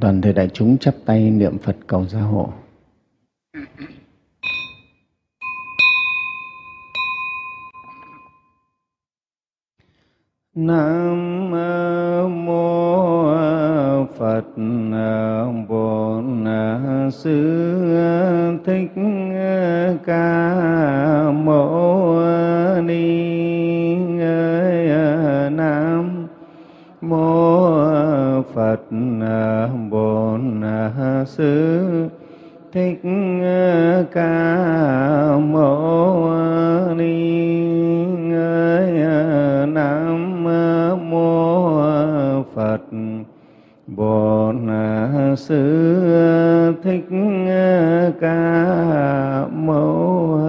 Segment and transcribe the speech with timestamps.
[0.00, 2.52] Toàn thể đại chúng chắp tay niệm Phật cầu gia hộ.
[10.54, 11.50] Nam
[12.44, 12.98] mô
[14.18, 14.44] Phật
[15.68, 16.44] Bổn
[17.12, 17.38] Sư
[18.64, 18.92] Thích
[20.06, 22.20] Ca Mâu
[22.82, 23.27] Ni
[28.58, 28.80] Phật
[29.22, 32.08] à, Bổn à, Sư,
[32.72, 33.00] Thích
[33.44, 36.30] à, Ca Mâu
[36.96, 37.40] Ni
[39.66, 40.44] Nam
[41.10, 42.80] mô Phật,
[43.86, 44.68] Bổn
[45.36, 47.08] Sư, Thích
[48.20, 50.40] Ca Mâu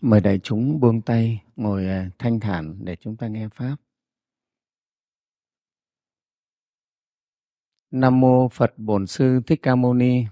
[0.00, 3.76] Mời đại chúng buông tay, ngồi à, thanh thản để chúng ta nghe Pháp.
[7.90, 10.24] Nam Mô Phật Bổn Sư Thích Ca Mâu Ni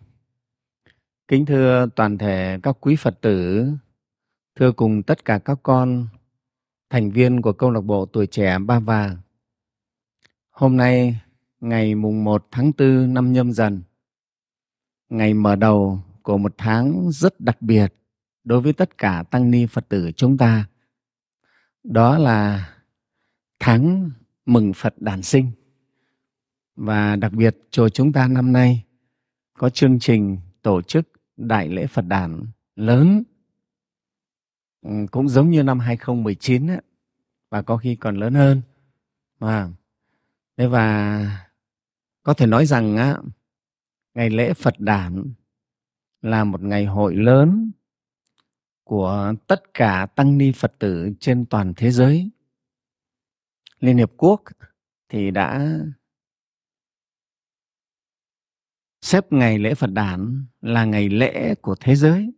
[1.28, 3.66] Kính thưa toàn thể các quý Phật tử,
[4.54, 6.08] thưa cùng tất cả các con,
[6.90, 9.16] thành viên của câu lạc bộ tuổi trẻ Ba Vàng.
[10.50, 11.20] Hôm nay,
[11.60, 13.82] ngày mùng 1 tháng 4 năm nhâm dần,
[15.08, 17.94] ngày mở đầu của một tháng rất đặc biệt
[18.46, 20.68] đối với tất cả tăng ni Phật tử chúng ta.
[21.84, 22.68] Đó là
[23.58, 24.10] tháng
[24.46, 25.50] mừng Phật đản sinh.
[26.76, 28.84] Và đặc biệt chùa chúng ta năm nay
[29.58, 33.22] có chương trình tổ chức đại lễ Phật đản lớn
[34.82, 36.80] ừ, cũng giống như năm 2019 ấy,
[37.50, 38.62] và có khi còn lớn hơn.
[39.38, 39.70] Và
[40.56, 41.46] thế và
[42.22, 43.16] có thể nói rằng á,
[44.14, 45.24] ngày lễ Phật đản
[46.22, 47.70] là một ngày hội lớn
[48.86, 52.30] của tất cả tăng ni Phật tử trên toàn thế giới.
[53.80, 54.42] Liên Hiệp Quốc
[55.08, 55.78] thì đã
[59.02, 62.32] xếp ngày lễ Phật đản là ngày lễ của thế giới,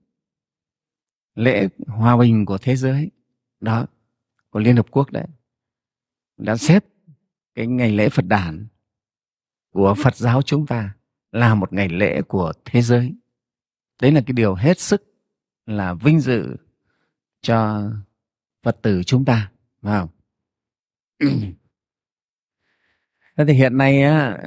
[1.34, 3.10] lễ hòa bình của thế giới
[3.60, 3.86] đó
[4.50, 5.26] của Liên Hợp Quốc đấy
[6.36, 6.84] đã xếp
[7.54, 8.66] cái ngày lễ Phật đản
[9.72, 10.94] của Phật giáo chúng ta
[11.32, 13.14] là một ngày lễ của thế giới.
[14.02, 15.07] Đấy là cái điều hết sức
[15.68, 16.56] là vinh dự
[17.40, 17.90] cho
[18.62, 19.50] Phật tử chúng ta,
[19.82, 20.08] phải không?
[23.36, 24.38] Thế thì hiện nay á,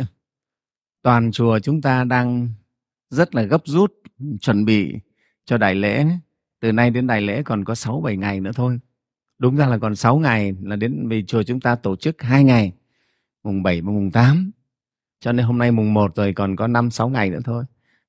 [1.02, 2.50] toàn chùa chúng ta đang
[3.10, 3.94] rất là gấp rút
[4.42, 4.96] chuẩn bị
[5.46, 6.06] cho đại lễ.
[6.60, 8.80] Từ nay đến đại lễ còn có 6 7 ngày nữa thôi.
[9.38, 12.44] Đúng ra là còn 6 ngày là đến vì chùa chúng ta tổ chức 2
[12.44, 12.74] ngày,
[13.44, 14.52] mùng 7 và mùng 8.
[15.20, 17.64] Cho nên hôm nay mùng 1 rồi còn có 5 6 ngày nữa thôi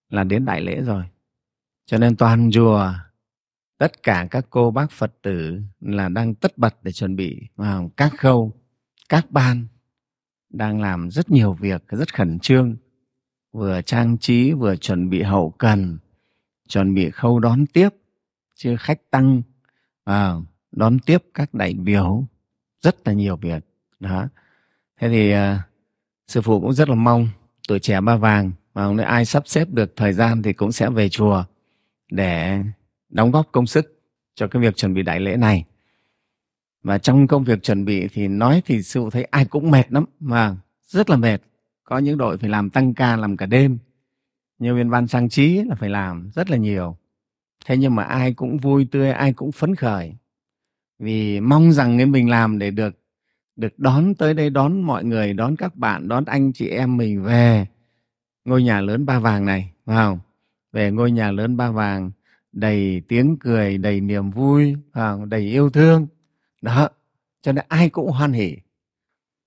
[0.09, 1.05] là đến đại lễ rồi.
[1.87, 2.93] Cho nên toàn chùa
[3.79, 7.91] tất cả các cô bác Phật tử là đang tất bật để chuẩn bị vào
[7.97, 8.53] các khâu,
[9.09, 9.67] các ban
[10.51, 12.77] đang làm rất nhiều việc rất khẩn trương.
[13.53, 15.99] Vừa trang trí vừa chuẩn bị hậu cần
[16.69, 17.89] chuẩn bị khâu đón tiếp
[18.55, 19.43] chưa khách tăng
[20.05, 20.33] à,
[20.73, 22.27] đón tiếp các đại biểu
[22.81, 23.65] rất là nhiều việc.
[24.01, 24.29] Đó.
[25.01, 25.63] Thế thì à,
[26.29, 27.29] sư phụ cũng rất là mong
[27.69, 30.91] tuổi trẻ ba vàng mà nếu ai sắp xếp được thời gian thì cũng sẽ
[30.91, 31.45] về chùa
[32.13, 32.63] để
[33.09, 34.01] đóng góp công sức
[34.35, 35.65] cho cái việc chuẩn bị đại lễ này.
[36.83, 39.93] Và trong công việc chuẩn bị thì nói thì sư phụ thấy ai cũng mệt
[39.93, 40.57] lắm, mà
[40.87, 41.39] rất là mệt.
[41.85, 43.79] Có những đội phải làm tăng ca làm cả đêm.
[44.59, 46.97] Như viên ban trang trí là phải làm rất là nhiều.
[47.67, 50.15] Thế nhưng mà ai cũng vui tươi, ai cũng phấn khởi.
[50.99, 52.99] Vì mong rằng cái mình làm để được
[53.57, 57.23] được đón tới đây, đón mọi người, đón các bạn, đón anh chị em mình
[57.23, 57.67] về
[58.45, 60.19] ngôi nhà lớn ba vàng này, phải không?
[60.73, 62.11] Về ngôi nhà lớn ba vàng
[62.53, 66.07] đầy tiếng cười đầy niềm vui à, đầy yêu thương.
[66.63, 66.89] Đó
[67.43, 68.57] cho nên ai cũng hoan hỉ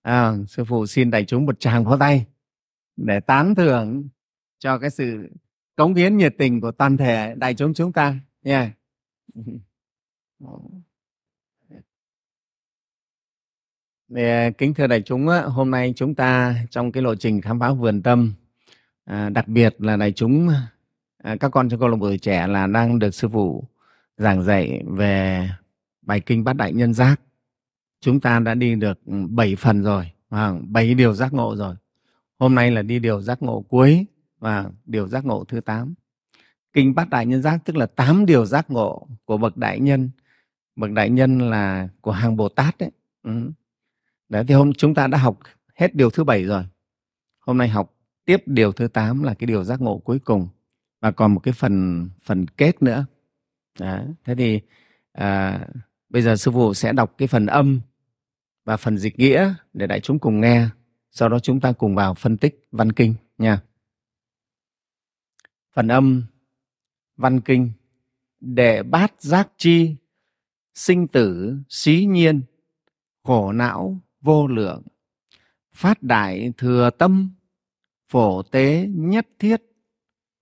[0.02, 2.25] à, sư phụ xin đại chúng một tràng pháo tay
[2.97, 4.08] để tán thưởng
[4.59, 5.30] cho cái sự
[5.75, 8.19] cống hiến nhiệt tình của toàn thể đại chúng chúng ta.
[8.44, 8.74] Nha.
[14.16, 14.58] Yeah.
[14.58, 18.02] kính thưa đại chúng hôm nay chúng ta trong cái lộ trình khám phá vườn
[18.02, 18.34] tâm
[19.05, 20.50] à, đặc biệt là đại chúng
[21.26, 23.64] à, các con trong câu lạc bộ trẻ là đang được sư phụ
[24.18, 25.50] giảng dạy về
[26.02, 27.22] bài kinh bát đại nhân giác.
[28.02, 31.76] Chúng ta đã đi được ừ, 7 phần rồi và 7 điều giác ngộ rồi.
[32.40, 34.06] Hôm nay là đi điều giác ngộ cuối
[34.40, 35.94] và điều giác ngộ thứ 8
[36.74, 40.10] kinh bát đại nhân giác tức là 8 điều giác ngộ của bậc đại nhân.
[40.76, 42.92] Bậc đại nhân là của hàng bồ tát đấy.
[43.24, 43.52] Ừ.
[44.30, 45.40] đấy thì hôm chúng ta đã học
[45.76, 46.64] hết điều thứ bảy rồi.
[47.40, 47.94] Hôm nay học
[48.26, 50.48] tiếp điều thứ 8 là cái điều giác ngộ cuối cùng
[51.05, 53.05] và còn một cái phần phần kết nữa.
[53.79, 53.99] Đó.
[54.23, 54.61] thế thì
[55.11, 55.59] à,
[56.09, 57.81] bây giờ sư phụ sẽ đọc cái phần âm
[58.63, 60.67] và phần dịch nghĩa để đại chúng cùng nghe.
[61.11, 63.61] Sau đó chúng ta cùng vào phân tích văn kinh nha.
[65.73, 66.23] Phần âm
[67.17, 67.72] văn kinh.
[68.40, 69.96] Đệ bát giác chi
[70.73, 72.41] sinh tử xí nhiên
[73.23, 74.81] khổ não vô lượng.
[75.73, 77.31] Phát đại thừa tâm
[78.09, 79.75] phổ tế nhất thiết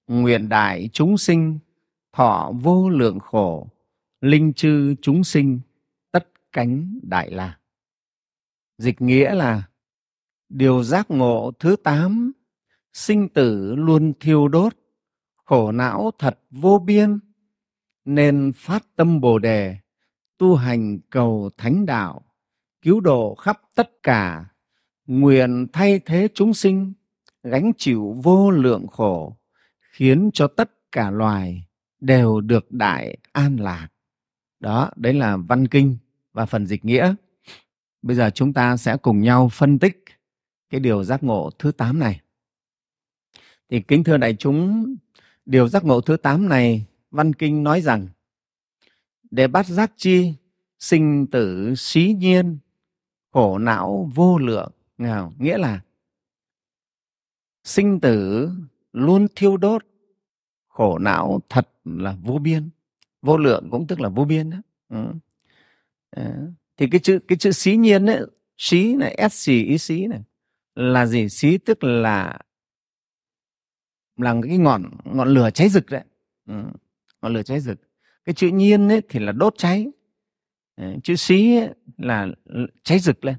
[0.08, 1.60] nguyện đại chúng sinh,
[2.14, 3.68] thọ vô lượng khổ,
[4.22, 5.60] linh chư chúng sinh,
[6.12, 7.58] tất cánh đại la.
[8.78, 9.64] Dịch nghĩa là
[10.50, 12.32] điều giác ngộ thứ tám,
[12.94, 14.74] sinh tử luôn thiêu đốt,
[15.46, 17.20] khổ não thật vô biên,
[18.06, 19.78] nên phát tâm bồ đề,
[20.38, 22.22] tu hành cầu thánh đạo,
[22.82, 24.46] cứu độ khắp tất cả,
[25.06, 26.94] nguyện thay thế chúng sinh,
[27.44, 29.38] gánh chịu vô lượng khổ
[29.94, 31.66] khiến cho tất cả loài
[32.00, 33.88] đều được đại an lạc.
[34.60, 35.98] Đó, đấy là văn kinh
[36.34, 37.16] và phần dịch nghĩa.
[38.02, 40.04] Bây giờ chúng ta sẽ cùng nhau phân tích
[40.70, 42.22] cái điều giác ngộ thứ tám này.
[43.70, 44.96] Thì kính thưa đại chúng,
[45.46, 48.08] điều giác ngộ thứ tám này, văn kinh nói rằng
[49.32, 50.34] để bắt giác chi
[50.80, 52.58] sinh tử xí nhiên,
[53.32, 54.72] khổ não vô lượng.
[54.98, 55.82] Nào, nghĩa là,
[57.64, 58.50] sinh tử
[58.94, 59.86] luôn thiêu đốt.
[60.68, 62.70] Khổ não thật là vô biên
[63.22, 64.58] vô lượng cũng tức là vô biên đó.
[64.90, 65.14] Ừ.
[66.12, 66.38] À,
[66.78, 68.22] thì cái chữ cái chữ xí nhiên ấy
[68.58, 70.22] xí này s xì ý xí này
[70.76, 71.30] là gì?
[71.30, 72.40] Xí tức là
[74.18, 76.04] là cái ngọn ngọn lửa cháy rực đấy.
[76.48, 76.64] Ừ.
[77.22, 77.78] ngọn lửa cháy rực.
[78.26, 79.88] Cái chữ nhiên ấy thì là đốt cháy.
[80.76, 82.28] Ờ, chữ xí ấy là
[82.84, 83.36] cháy rực lên.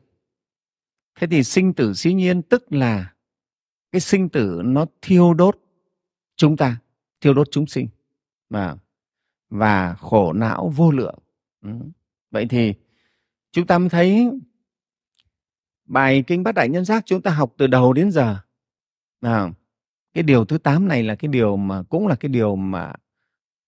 [1.15, 3.14] Thế thì sinh tử xí nhiên tức là
[3.95, 5.59] cái sinh tử nó thiêu đốt
[6.37, 6.81] chúng ta
[7.21, 7.89] thiêu đốt chúng sinh.
[8.51, 8.77] Và
[9.51, 11.19] và khổ não vô lượng.
[11.63, 11.71] Ừ.
[12.31, 12.75] vậy thì
[13.53, 14.31] chúng ta mới thấy
[15.85, 18.37] bài kinh bát đại nhân giác chúng ta học từ đầu đến giờ.
[19.21, 19.51] À,
[20.15, 22.93] cái điều thứ tám này là cái điều mà cũng là cái điều mà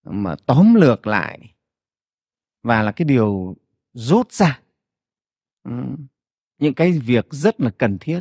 [0.05, 1.55] mà tóm lược lại
[2.63, 3.57] và là cái điều
[3.93, 4.61] rút ra.
[5.63, 5.73] Ừ,
[6.59, 8.21] những cái việc rất là cần thiết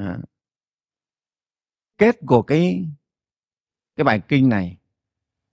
[0.00, 0.18] à.
[1.98, 2.88] kết của cái
[3.96, 4.76] cái bài kinh này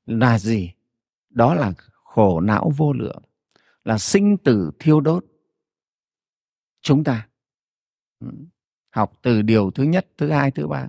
[0.06, 0.74] là gì?
[1.30, 1.74] Đó là
[2.04, 3.24] khổ não vô lượng,
[3.84, 5.26] là sinh tử thiêu đốt.
[6.82, 7.28] Chúng ta
[8.20, 8.28] ừ,
[8.90, 10.88] học từ điều thứ nhất, thứ hai, thứ ba,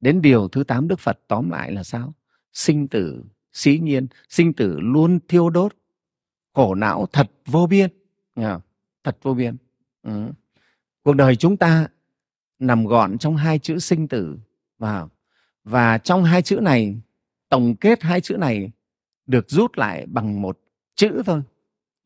[0.00, 2.14] đến điều thứ tám đức phật tóm lại là sao?
[2.52, 5.76] Sinh tử xí nhiên, sinh tử luôn thiêu đốt,
[6.52, 7.90] khổ não thật vô biên.
[9.04, 9.56] Thật vô biên.
[10.02, 10.30] Ừ.
[11.02, 11.88] cuộc đời chúng ta
[12.58, 14.38] nằm gọn trong hai chữ sinh tử.
[14.78, 15.08] Và
[15.64, 17.00] và trong hai chữ này
[17.48, 18.72] tổng kết hai chữ này
[19.26, 20.60] được rút lại bằng một
[20.94, 21.42] chữ thôi.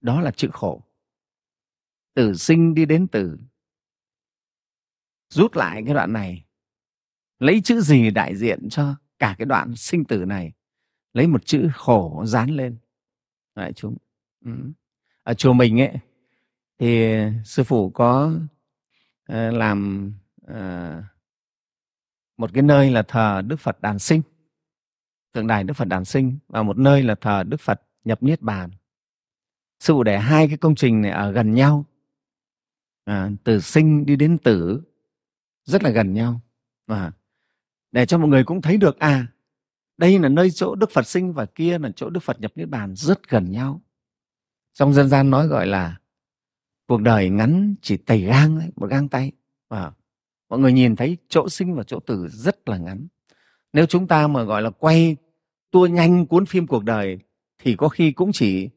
[0.00, 0.82] Đó là chữ khổ.
[2.14, 3.38] Từ sinh đi đến tử.
[5.28, 6.44] Rút lại cái đoạn này.
[7.38, 10.52] Lấy chữ gì đại diện cho cả cái đoạn sinh tử này?
[11.12, 12.76] Lấy một chữ khổ dán lên.
[13.54, 13.96] Đại chúng.
[14.44, 14.52] Ừ.
[15.22, 15.98] ở chùa mình ấy
[16.78, 18.32] thì sư phụ có
[19.32, 20.12] uh, làm
[20.48, 21.02] Ờ,
[22.36, 24.22] một cái nơi là thờ đức phật đàn sinh
[25.32, 28.42] tượng đài đức phật đàn sinh và một nơi là thờ đức phật nhập niết
[28.42, 28.70] bàn.
[29.80, 31.84] Sư phụ để hai cái công trình này ở gần nhau.
[33.04, 34.82] À, từ sinh đi đến tử
[35.64, 36.40] rất là gần nhau.
[36.86, 37.12] Và
[37.92, 39.26] để cho mọi người cũng thấy được à
[39.98, 42.68] đây là nơi chỗ đức phật sinh và kia là chỗ đức phật nhập niết
[42.68, 43.80] bàn rất gần nhau.
[44.72, 45.98] Trong dân gian nói gọi là
[46.86, 49.32] cuộc đời ngắn chỉ tẩy gang đấy, một gang tay.
[49.68, 49.92] Và
[50.48, 53.06] mọi người nhìn thấy chỗ sinh và chỗ tử rất là ngắn.
[53.72, 55.16] Nếu chúng ta mà gọi là quay
[55.70, 57.18] tua nhanh cuốn phim cuộc đời
[57.58, 58.70] thì có khi cũng chỉ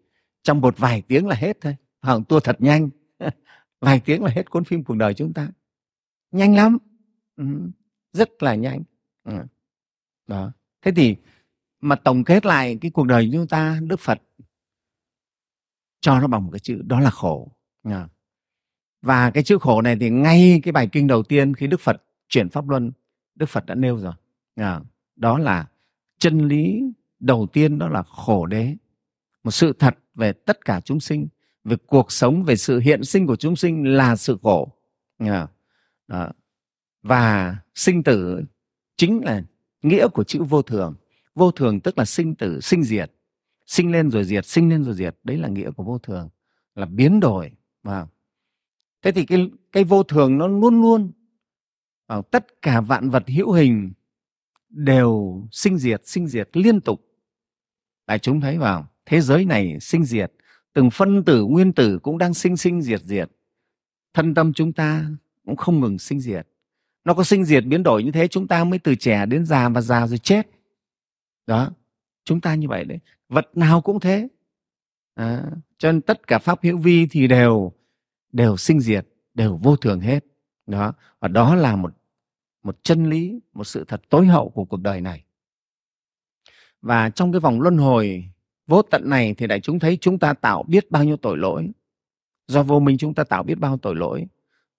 [0.44, 1.76] trong một vài tiếng là hết thôi.
[2.02, 2.90] Hoặc tua thật nhanh.
[3.82, 5.50] Vài tiếng là hết cuốn phim cuộc đời chúng ta.
[6.32, 6.78] Nhanh lắm.
[7.36, 7.46] Ừ,
[8.14, 8.84] rất là nhanh.
[9.24, 9.34] Ừ.
[10.28, 10.52] đó.
[10.82, 11.16] Thế thì
[11.82, 14.22] mà tổng kết lại cái cuộc đời chúng ta đức phật
[16.02, 17.52] cho nó bằng một cái chữ đó là khổ
[19.02, 22.04] và cái chữ khổ này thì ngay cái bài kinh đầu tiên khi đức phật
[22.30, 22.92] chuyển pháp luân,
[23.36, 24.14] đức phật đã nêu rồi.
[24.56, 24.82] À,
[25.16, 25.68] đó là
[26.20, 26.84] chân lý
[27.20, 28.76] đầu tiên đó là khổ đế.
[29.44, 31.28] Một sự thật về tất cả chúng sinh,
[31.64, 34.72] về cuộc sống, về sự hiện sinh của chúng sinh là sự khổ.
[35.18, 35.48] À,
[36.08, 36.30] đó.
[37.04, 38.44] và sinh tử
[38.98, 39.44] chính là
[39.82, 40.96] nghĩa của chữ vô thường.
[41.36, 43.12] Vô thường tức là sinh tử, sinh diệt.
[43.66, 45.16] Sinh lên rồi diệt, sinh lên rồi diệt.
[45.24, 46.30] Đấy là nghĩa của vô thường,
[46.76, 47.52] là biến đổi.
[47.84, 48.08] Và
[49.02, 51.12] thế thì cái cái vô thường nó luôn luôn
[52.06, 53.92] ở tất cả vạn vật hữu hình
[54.70, 57.02] đều sinh diệt sinh diệt liên tục.
[58.08, 60.32] Đại chúng thấy vào thế giới này sinh diệt
[60.74, 63.32] từng phân tử nguyên tử cũng đang sinh sinh diệt diệt.
[64.14, 65.06] Thân tâm chúng ta
[65.46, 66.48] cũng không ngừng sinh diệt.
[67.06, 69.70] Nó có sinh diệt biến đổi như thế chúng ta mới từ trẻ đến già
[69.70, 70.48] và già rồi chết.
[71.48, 71.72] Đó
[72.24, 73.00] chúng ta như vậy đấy.
[73.30, 74.28] Vật nào cũng thế.
[75.16, 75.44] À,
[75.78, 77.72] cho nên tất cả pháp hữu vi thì đều
[78.32, 80.26] đều sinh diệt, đều vô thường hết.
[80.68, 81.94] Đó, và đó là một
[82.64, 85.24] một chân lý, một sự thật tối hậu của cuộc đời này.
[86.82, 88.26] Và trong cái vòng luân hồi
[88.68, 91.72] vô tận này thì đại chúng thấy chúng ta tạo biết bao nhiêu tội lỗi.
[92.48, 94.28] Do vô minh chúng ta tạo biết bao tội lỗi.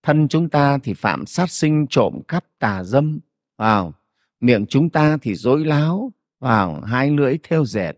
[0.02, 3.18] Thân chúng ta thì phạm sát sinh, trộm cắp, tà dâm,
[3.56, 3.92] vào.
[4.40, 6.80] Miệng chúng ta thì dối láo, vào.
[6.80, 7.92] Hai lưỡi theo dệt,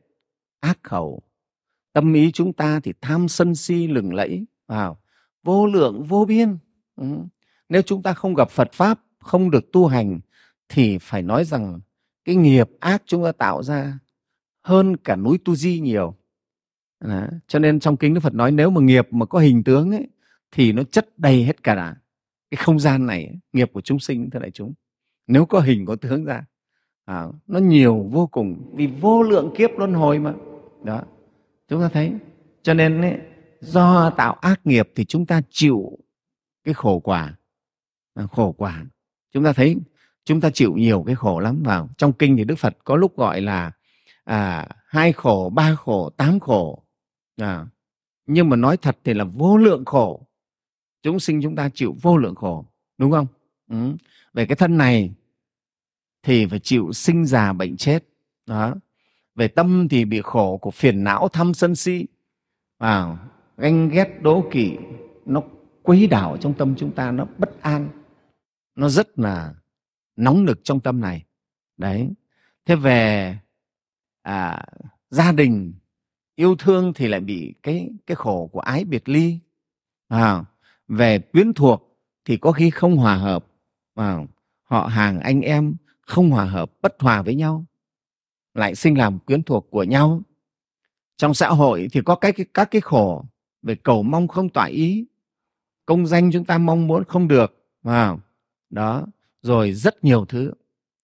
[0.60, 1.22] ác khẩu.
[1.92, 4.98] Tâm ý chúng ta thì tham sân si, lừng lẫy, vào
[5.44, 6.56] vô lượng vô biên.
[6.96, 7.06] Ừ.
[7.68, 10.20] nếu chúng ta không gặp phật pháp không được tu hành
[10.68, 11.80] thì phải nói rằng
[12.24, 13.98] cái nghiệp ác chúng ta tạo ra
[14.62, 16.14] hơn cả núi tu di nhiều.
[17.00, 17.26] Đó.
[17.46, 20.08] cho nên trong kinh đức phật nói nếu mà nghiệp mà có hình tướng ấy,
[20.50, 21.94] thì nó chất đầy hết cả
[22.50, 24.74] cái không gian này nghiệp của chúng sinh thưa đại chúng.
[25.26, 26.44] Nếu có hình có tướng ra
[27.04, 28.72] à, nó nhiều vô cùng.
[28.74, 30.34] Vì vô lượng kiếp luân hồi mà.
[30.84, 31.02] Đó.
[31.68, 32.12] Chúng ta thấy.
[32.62, 33.18] Cho nên ấy,
[33.64, 35.98] do tạo ác nghiệp thì chúng ta chịu
[36.64, 37.36] cái khổ quả.
[38.14, 38.84] À, khổ quả.
[39.32, 39.76] Chúng ta thấy
[40.24, 41.62] chúng ta chịu nhiều cái khổ lắm.
[41.64, 43.72] Vào trong kinh thì đức phật có lúc gọi là
[44.24, 46.84] à, hai khổ ba khổ tám khổ.
[47.36, 47.66] À,
[48.26, 50.26] nhưng mà nói thật thì là vô lượng khổ.
[51.02, 52.66] Chúng sinh chúng ta chịu vô lượng khổ
[52.98, 53.26] đúng không?
[53.70, 53.76] Ừ.
[54.32, 55.14] về cái thân này
[56.22, 58.04] thì phải chịu sinh già bệnh chết.
[58.46, 58.74] Đó.
[59.34, 62.06] Về tâm thì bị khổ của phiền não tham sân si.
[62.78, 63.16] À,
[63.56, 64.76] ganh ghét đố kỵ
[65.26, 65.42] nó
[65.82, 67.88] quấy đảo trong tâm chúng ta nó bất an
[68.74, 69.54] nó rất là
[70.16, 71.24] nóng nực trong tâm này.
[71.76, 72.10] Đấy.
[72.66, 73.38] Thế về
[74.22, 74.64] à,
[75.10, 75.74] gia đình
[76.34, 79.38] yêu thương thì lại bị cái cái khổ của ái biệt ly.
[80.08, 80.44] À,
[80.88, 83.46] về quyến thuộc thì có khi không hòa hợp.
[83.94, 84.18] À,
[84.62, 87.64] họ hàng anh em không hòa hợp bất hòa với nhau
[88.54, 90.22] lại sinh làm quyến thuộc của nhau.
[91.16, 93.24] Trong xã hội thì có cái, các cái khổ
[93.64, 95.06] về cầu mong không tỏa ý.
[95.86, 98.16] Công danh chúng ta mong muốn không được à,
[98.70, 99.06] đó
[99.42, 100.52] rồi rất nhiều thứ.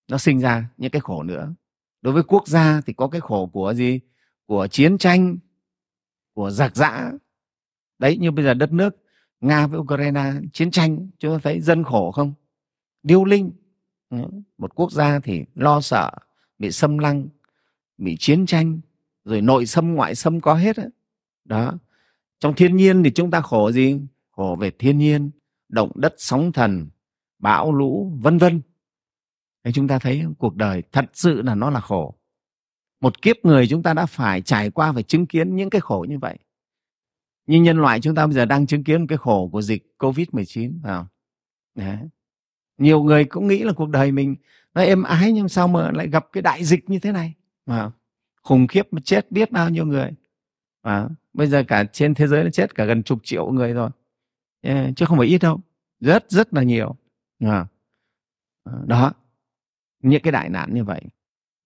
[0.09, 1.55] Nó sinh ra những cái khổ nữa.
[2.02, 4.00] Đối với quốc gia thì có cái khổ của gì?
[4.47, 5.38] Của chiến tranh
[6.35, 7.12] của giặc giã.
[7.99, 8.97] Đấy như bây giờ đất nước
[9.40, 12.33] nga với ukraine chiến tranh chúng ta thấy dân khổ không?
[13.02, 13.50] Điêu linh.
[14.59, 16.11] Một quốc gia thì lo sợ
[16.59, 17.29] bị xâm lăng
[17.99, 18.81] bị chiến tranh
[19.25, 20.76] rồi nội xâm ngoại xâm có hết
[21.45, 21.79] đó
[22.41, 25.31] trong thiên nhiên thì chúng ta khổ gì khổ về thiên nhiên,
[25.69, 26.89] động đất sóng thần,
[27.39, 28.61] bão lũ, vân vân
[29.65, 32.15] Thế chúng ta thấy cuộc đời thật sự là nó là khổ.
[33.01, 36.07] Một kiếp người chúng ta đã phải trải qua phải chứng kiến những cái khổ
[36.09, 36.39] như vậy.
[37.47, 39.95] Nhưng nhân loại chúng ta bây giờ đang chứng kiến một cái khổ của dịch
[39.99, 40.81] Covid-19.
[40.83, 41.07] vào?
[41.75, 41.99] Đấy.
[42.79, 44.37] Nhiều người cũng nghĩ là cuộc đời mình
[44.75, 47.35] nó êm ái nhưng sao mà lại gặp cái đại dịch như thế này.
[47.67, 47.91] mà?
[48.43, 50.11] Khủng khiếp mà chết biết bao nhiêu người.
[50.83, 53.91] À, bây giờ cả trên thế giới nó chết cả gần chục triệu người rồi.
[54.97, 55.61] Chứ không phải ít đâu.
[56.01, 56.97] Rất rất là nhiều.
[57.41, 57.67] À.
[58.87, 59.13] Đó
[60.03, 61.03] những cái đại nạn như vậy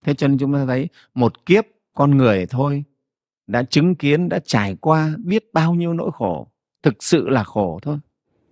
[0.05, 2.83] thế cho nên chúng ta thấy một kiếp con người thôi
[3.47, 6.47] đã chứng kiến đã trải qua biết bao nhiêu nỗi khổ
[6.83, 7.99] thực sự là khổ thôi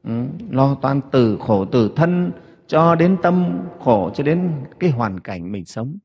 [0.03, 2.31] ừ, lo toan từ khổ từ thân
[2.67, 5.97] cho đến tâm khổ cho đến cái hoàn cảnh mình sống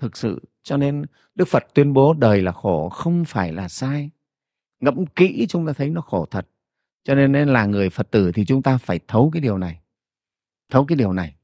[0.00, 4.10] thực sự cho nên đức phật tuyên bố đời là khổ không phải là sai.
[4.80, 6.46] Ngẫm kỹ chúng ta thấy nó khổ thật.
[7.04, 9.80] Cho nên, nên là người phật tử thì chúng ta phải thấu cái điều này.
[10.70, 11.34] Thấu cái điều này.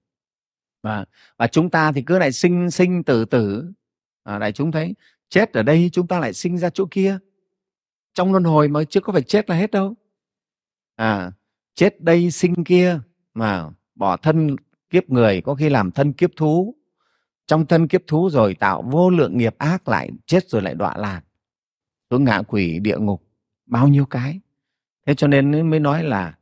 [0.82, 1.04] Và
[1.36, 3.72] và chúng ta thì cứ lại sinh sinh tử tử.
[4.24, 4.94] À, đại chúng thấy
[5.28, 7.18] chết ở đây chúng ta lại sinh ra chỗ kia.
[8.14, 9.94] Trong luân hồi mà chưa có phải chết là hết đâu.
[10.96, 11.32] À
[11.74, 13.00] chết đây sinh kia
[13.34, 14.56] mà bỏ thân
[14.90, 16.74] kiếp người có khi làm thân kiếp thú
[17.50, 20.96] trong thân kiếp thú rồi tạo vô lượng nghiệp ác lại chết rồi lại đọa
[20.96, 21.22] lạc.
[22.10, 23.22] Xuống ngạ quỷ địa ngục
[23.66, 24.40] bao nhiêu cái.
[25.06, 26.38] Thế cho nên mới nói là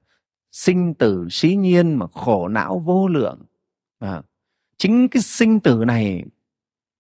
[0.53, 3.43] sinh tử xí nhiên mà khổ não vô lượng.
[3.99, 4.23] À,
[4.77, 6.25] chính cái sinh tử này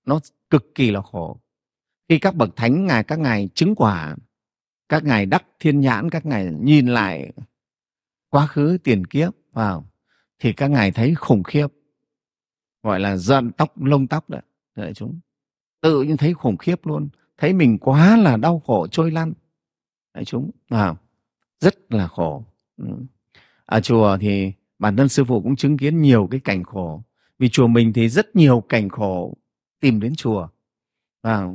[0.04, 1.40] nó cực kỳ là khổ.
[2.08, 4.16] Khi các bậc thánh ngài các ngài chứng quả
[4.88, 7.32] các ngài đắc thiên nhãn các ngài nhìn lại
[8.28, 9.90] quá khứ tiền kiếp vào
[10.38, 11.66] thì các ngài thấy khủng khiếp
[12.82, 14.42] gọi là giận tóc lông tóc đấy.
[14.76, 15.20] Đại chúng
[15.80, 17.08] tự nhiên thấy khủng khiếp luôn.
[17.38, 19.32] Thấy mình quá là đau khổ trôi lăn.
[20.14, 20.94] Đại chúng à
[21.60, 22.44] rất là khổ.
[22.76, 22.84] Ừ.
[23.64, 27.02] Ở chùa thì bản thân sư phụ cũng chứng kiến nhiều cái cảnh khổ.
[27.38, 29.36] Vì chùa mình thì rất nhiều cảnh khổ
[29.80, 30.48] tìm đến chùa.
[31.22, 31.48] Và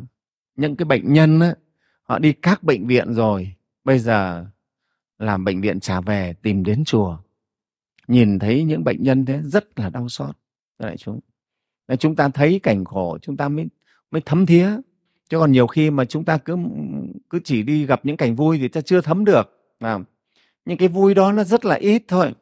[0.55, 1.55] những cái bệnh nhân á,
[2.03, 4.45] họ đi các bệnh viện rồi bây giờ
[5.17, 7.17] làm bệnh viện trả về tìm đến chùa.
[8.07, 10.37] Nhìn thấy những bệnh nhân thế rất là đau xót
[10.79, 11.19] đại chúng
[11.99, 13.65] chúng ta thấy cảnh khổ chúng ta mới
[14.11, 14.69] mới thấm thía.
[15.29, 16.57] Chứ còn nhiều khi mà chúng ta cứ
[17.29, 19.99] cứ chỉ đi gặp những cảnh vui thì ta chưa thấm được à,
[20.65, 22.33] nhưng cái vui đó nó rất là ít thôi.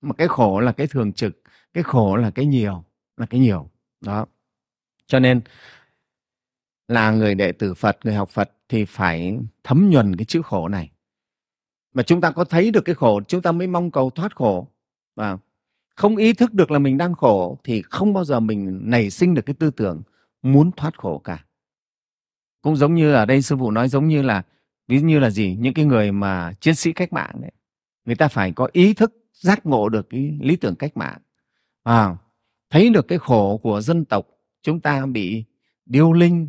[0.00, 2.84] Mà cái khổ là cái thường trực cái khổ là cái nhiều
[3.16, 3.70] là cái nhiều.
[4.00, 4.26] Đó.
[5.06, 5.40] Cho nên
[6.88, 10.68] là người đệ tử phật người học phật thì phải thấm nhuần cái chữ khổ
[10.68, 10.90] này.
[11.94, 14.68] Mà chúng ta có thấy được cái khổ chúng ta mới mong cầu thoát khổ
[15.16, 15.38] và
[16.00, 19.34] không ý thức được là mình đang khổ thì không bao giờ mình nảy sinh
[19.34, 20.02] được cái tư tưởng
[20.42, 21.44] muốn thoát khổ cả.
[22.62, 24.42] Cũng giống như ở đây sư phụ nói giống như là
[24.88, 25.56] ví như là gì?
[25.60, 27.50] Những cái người mà chiến sĩ cách mạng đấy
[28.04, 31.18] người ta phải có ý thức giác ngộ được cái lý tưởng cách mạng.
[31.82, 32.16] À,
[32.70, 34.26] thấy được cái khổ của dân tộc
[34.62, 35.44] chúng ta bị
[35.86, 36.48] điêu linh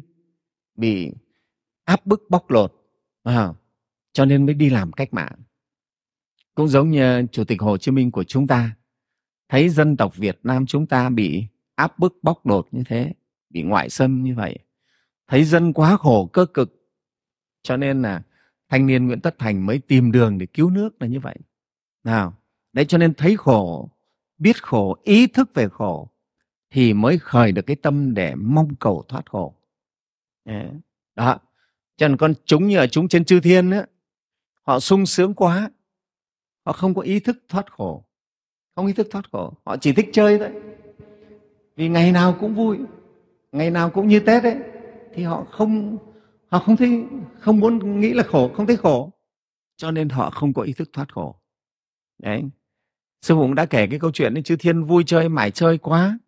[0.76, 1.12] bị
[1.86, 2.74] áp bức bóc lột
[3.24, 3.50] à,
[4.14, 5.36] cho nên mới đi làm cách mạng.
[6.56, 8.76] Cũng giống như chủ tịch hồ chí minh của chúng ta
[9.52, 13.14] thấy dân tộc việt nam chúng ta bị áp bức bóc lột như thế,
[13.50, 14.60] bị ngoại xâm như vậy.
[15.28, 16.90] Thấy dân quá khổ cơ cực.
[17.64, 18.24] Cho nên là
[18.70, 21.36] thanh niên nguyễn tất thành mới tìm đường để cứu nước là như vậy.
[22.04, 22.34] Nào,
[22.74, 23.90] đấy cho nên thấy khổ,
[24.38, 26.10] biết khổ, ý thức về khổ
[26.70, 29.56] thì mới khởi được cái tâm để mong cầu thoát khổ.
[31.16, 31.40] Đó,
[31.98, 33.86] cho nên con chúng như ở chúng trên chư thiên á,
[34.62, 35.72] họ sung sướng quá,
[36.66, 38.06] họ không có ý thức thoát khổ
[38.82, 39.54] không ý thức thoát khổ.
[39.66, 40.50] Họ chỉ thích chơi thôi.
[41.76, 42.78] Vì ngày nào cũng vui,
[43.52, 44.56] ngày nào cũng như tết ấy,
[45.14, 45.98] thì họ không
[46.48, 47.04] họ không thấy,
[47.40, 49.12] không muốn nghĩ là khổ, không thấy khổ.
[49.78, 51.36] Cho nên họ không có ý thức thoát khổ.
[52.24, 52.44] Đấy.
[53.22, 55.78] Sư phụ cũng đã kể cái câu chuyện đấy, chư thiên vui chơi mải chơi
[55.78, 56.20] quá.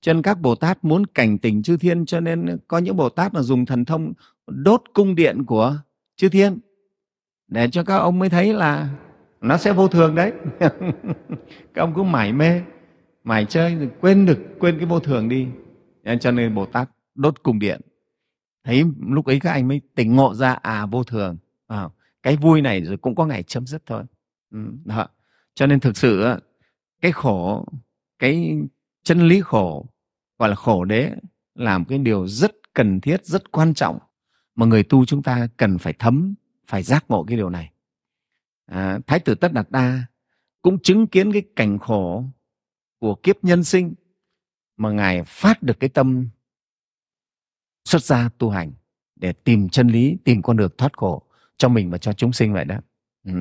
[0.00, 3.08] Cho nên các bồ tát muốn cảnh tỉnh chư thiên, cho nên có những bồ
[3.08, 4.12] tát là dùng thần thông
[4.46, 5.76] đốt cung điện của
[6.16, 6.58] chư thiên.
[7.48, 8.88] Để cho các ông mới thấy là
[9.40, 10.32] nó sẽ vô thường đấy.
[11.74, 12.62] Các ông cứ mải mê
[13.24, 15.46] mải chơi rồi quên được quên cái vô thường đi.
[16.20, 17.80] Cho nên bồ tát đốt cùng điện.
[18.64, 21.36] Thấy lúc ấy các anh mới tỉnh ngộ ra à vô thường.
[21.66, 21.88] À,
[22.22, 24.02] cái vui này rồi cũng có ngày chấm dứt thôi.
[24.50, 25.08] Ừ, đó.
[25.54, 26.34] cho nên thực sự
[27.00, 27.66] cái khổ
[28.18, 28.58] cái
[29.02, 29.86] chân lý khổ
[30.38, 31.12] gọi là khổ đế
[31.54, 33.98] là một cái điều rất cần thiết rất quan trọng
[34.54, 36.34] mà người tu chúng ta cần phải thấm
[36.66, 37.69] phải giác ngộ cái điều này
[38.70, 40.04] à, thái tử tất đạt đa
[40.62, 42.24] cũng chứng kiến cái cảnh khổ
[42.98, 43.94] của kiếp nhân sinh
[44.76, 46.28] mà ngài phát được cái tâm
[47.84, 48.72] xuất gia tu hành
[49.16, 51.22] để tìm chân lý tìm con đường thoát khổ
[51.56, 52.76] cho mình và cho chúng sinh vậy đó.
[53.24, 53.32] Ừ.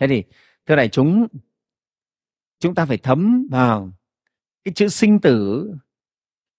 [0.00, 0.24] thế thì
[0.66, 1.26] thưa đại chúng
[2.60, 3.92] chúng ta phải thấm vào
[4.64, 5.70] cái chữ sinh tử.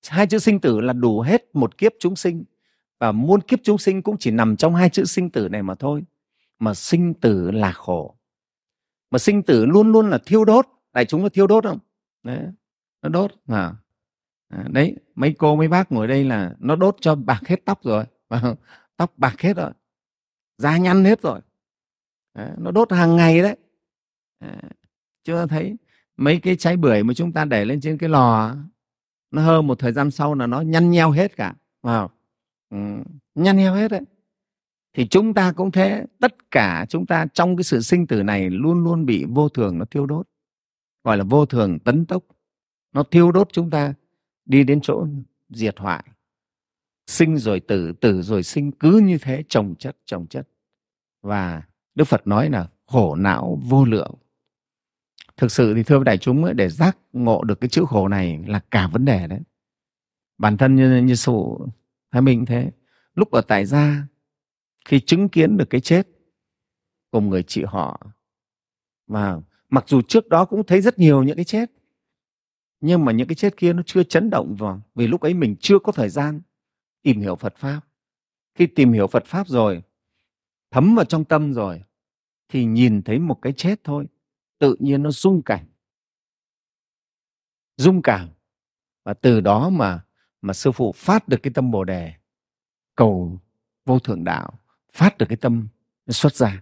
[0.07, 2.43] Hai chữ sinh tử là đủ hết một kiếp chúng sinh
[2.99, 5.75] và muôn kiếp chúng sinh cũng chỉ nằm trong hai chữ sinh tử này mà
[5.75, 6.03] thôi
[6.59, 8.15] mà sinh tử là khổ.
[9.11, 10.67] Mà sinh tử luôn luôn là thiêu đốt.
[10.93, 11.79] Đại chúng có thiêu đốt không?
[12.23, 12.39] Đấy
[13.01, 13.73] nó đốt à.
[14.69, 18.05] đấy mấy cô mấy bác ngồi đây là nó đốt cho bạc hết tóc rồi.
[18.97, 19.71] Tóc bạc hết rồi.
[20.57, 21.39] Da nhăn hết rồi.
[22.33, 23.55] Đấy, nó đốt hàng ngày đấy.
[24.39, 24.61] À,
[25.23, 25.75] chưa thấy
[26.17, 28.55] mấy cái trái bưởi mà chúng ta để lên trên cái lò
[29.31, 31.55] nó hơn một thời gian sau là nó nhăn nheo hết cả.
[31.81, 32.09] Vào
[32.69, 32.77] ừ,
[33.35, 34.01] nhăn nheo hết đấy
[34.95, 38.49] thì chúng ta cũng thế tất cả chúng ta trong cái sự sinh tử này
[38.49, 40.27] luôn luôn bị vô thường nó thiêu đốt.
[41.03, 42.23] Gọi là vô thường tấn tốc.
[42.93, 43.93] Nó thiêu đốt chúng ta
[44.45, 45.07] đi đến chỗ
[45.49, 46.03] diệt hoại.
[47.07, 50.47] Sinh rồi tử tử rồi sinh cứ như thế trồng chất trồng chất.
[51.21, 51.63] Và
[51.95, 54.13] đức phật nói là khổ não vô lượng.
[55.37, 58.43] Thực sự thì thưa đại chúng ấy, để giác ngộ được cái chữ khổ này
[58.47, 59.39] là cả vấn đề đấy.
[60.37, 61.67] Bản thân như, như sụ
[62.11, 62.71] thái minh thế.
[63.15, 64.07] Lúc ở tại gia
[64.85, 66.07] khi chứng kiến được cái chết
[67.11, 68.07] của người chị họ.
[69.07, 71.71] Và mặc dù trước đó cũng thấy rất nhiều những cái chết,
[72.79, 75.55] nhưng mà những cái chết kia nó chưa chấn động vào, vì lúc ấy mình
[75.59, 76.41] chưa có thời gian
[77.01, 77.81] tìm hiểu Phật pháp.
[78.55, 79.83] Khi tìm hiểu Phật pháp rồi,
[80.71, 81.83] thấm vào trong tâm rồi,
[82.49, 84.07] thì nhìn thấy một cái chết thôi,
[84.59, 85.65] tự nhiên nó rung cảnh.
[87.77, 88.29] Rung cảm.
[89.03, 90.05] Và từ đó mà
[90.41, 92.13] mà sư phụ phát được cái tâm bồ đề,
[92.95, 93.39] cầu
[93.85, 94.59] vô thượng đạo
[94.95, 95.67] phát được cái tâm
[96.05, 96.61] nó xuất ra.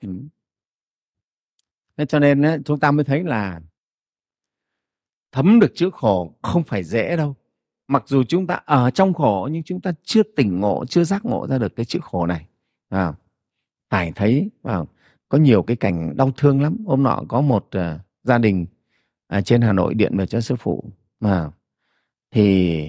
[0.00, 0.08] Ừ.
[1.96, 3.60] Thế cho nên chúng ta mới thấy là
[5.32, 7.36] thấm được chữ khổ không phải dễ đâu.
[7.88, 11.24] Mặc dù chúng ta ở trong khổ nhưng chúng ta chưa tỉnh ngộ chưa giác
[11.24, 12.46] ngộ ra được cái chữ khổ này.
[12.88, 13.12] À,
[13.90, 14.78] phải thấy à,
[15.28, 16.76] có nhiều cái cảnh đau thương lắm.
[16.86, 18.66] Hôm nọ có một uh, gia đình
[19.38, 21.50] uh, trên hà nội điện về cho sư phụ mà
[22.30, 22.88] thì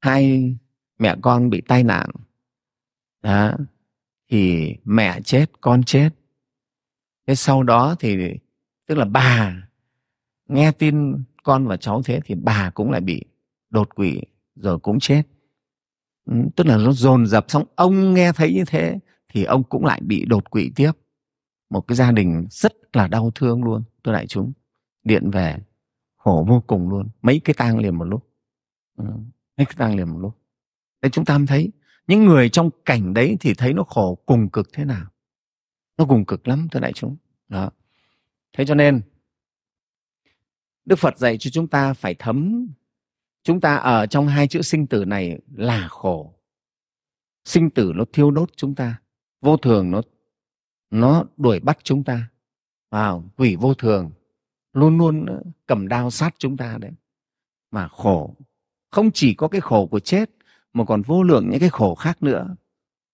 [0.00, 0.54] hai
[0.98, 2.10] mẹ con bị tai nạn
[3.22, 3.52] đó.
[4.30, 6.10] Thì mẹ chết con chết.
[7.26, 8.16] Thế sau đó thì
[8.86, 9.56] tức là bà
[10.48, 13.24] nghe tin con và cháu thế thì bà cũng lại bị
[13.70, 14.20] đột quỵ
[14.54, 15.22] rồi cũng chết.
[16.24, 19.84] Ừ, tức là nó dồn dập xong ông nghe thấy như thế thì ông cũng
[19.84, 20.92] lại bị đột quỵ tiếp.
[21.70, 24.52] Một cái gia đình rất là đau thương luôn tôi đại chúng.
[25.04, 25.58] Điện về
[26.16, 27.08] khổ vô cùng luôn.
[27.22, 28.28] Mấy cái tang liền một lúc.
[28.96, 29.04] Ừ,
[29.56, 30.38] mấy cái tang liền một lúc.
[31.02, 31.70] Đấy chúng ta thấy
[32.10, 35.06] những người trong cảnh đấy thì thấy nó khổ, cùng cực thế nào?
[35.98, 37.16] Nó cùng cực lắm, thưa đại chúng.
[37.48, 37.70] Đó.
[38.52, 39.00] Thế cho nên,
[40.84, 42.68] đức phật dạy cho chúng ta phải thấm.
[43.42, 46.34] Chúng ta ở trong hai chữ sinh tử này là khổ.
[47.44, 49.00] Sinh tử nó thiêu đốt chúng ta,
[49.40, 50.02] vô thường nó
[50.90, 52.30] nó đuổi bắt chúng ta.
[52.90, 54.10] Vào, quỷ vô thường
[54.72, 55.26] luôn luôn
[55.66, 56.92] cầm đao sát chúng ta đấy.
[57.70, 58.36] Mà khổ,
[58.90, 60.30] không chỉ có cái khổ của chết
[60.72, 62.56] mà còn vô lượng những cái khổ khác nữa,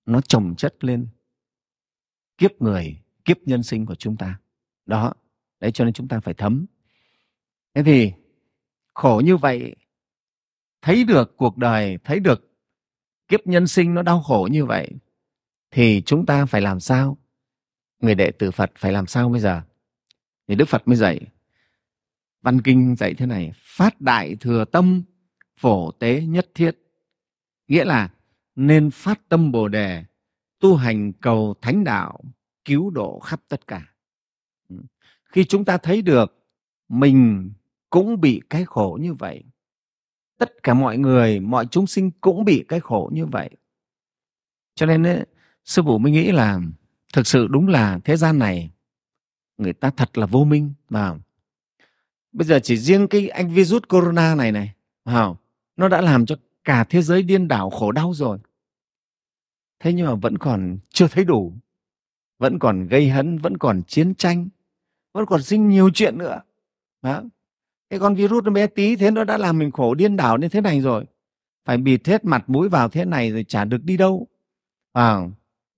[0.07, 1.09] nó chồng chất lên,
[2.39, 4.41] kiếp người, kiếp nhân sinh của chúng ta.
[4.87, 5.13] Đó,
[5.61, 6.67] đấy cho nên chúng ta phải thấm.
[7.75, 8.13] Thế thì,
[8.95, 9.77] khổ như vậy,
[10.83, 12.53] thấy được cuộc đời, thấy được
[13.29, 14.91] kiếp nhân sinh nó đau khổ như vậy,
[15.71, 17.19] thì chúng ta phải làm sao?
[18.01, 19.63] Người đệ tử phật phải làm sao bây giờ?
[20.49, 21.21] Thì đức phật mới dạy,
[22.43, 25.03] văn kinh dạy thế này, phát đại thừa tâm,
[25.61, 26.86] phổ tế nhất thiết
[27.69, 28.09] nghĩa là
[28.57, 30.05] nên phát tâm bồ đề
[30.61, 32.21] tu hành cầu thánh đạo
[32.65, 33.93] cứu độ khắp tất cả.
[35.25, 36.47] Khi chúng ta thấy được
[36.89, 37.51] mình
[37.91, 39.45] cũng bị cái khổ như vậy
[40.39, 43.51] tất cả mọi người mọi chúng sinh cũng bị cái khổ như vậy.
[44.75, 45.27] Cho nên ấy,
[45.65, 46.61] sư phụ mới nghĩ là
[47.13, 48.71] thực sự đúng là thế gian này
[49.59, 51.15] người ta thật là vô minh mà
[52.33, 54.75] bây giờ chỉ riêng cái anh virus corona này này
[55.05, 55.39] vào
[55.77, 58.39] nó đã làm cho cả thế giới điên đảo khổ đau rồi.
[59.81, 61.53] Thế nhưng mà vẫn còn chưa thấy đủ
[62.39, 64.49] vẫn còn gây hấn vẫn còn chiến tranh
[65.15, 66.41] vẫn còn sinh nhiều chuyện nữa.
[67.03, 67.23] Đó.
[67.91, 70.49] cái con virus nó bé tí thế nó đã làm mình khổ điên đảo như
[70.49, 71.05] thế này rồi.
[71.65, 74.27] Phải bịt hết mặt mũi vào thế này rồi chả được đi đâu.
[74.93, 75.21] À,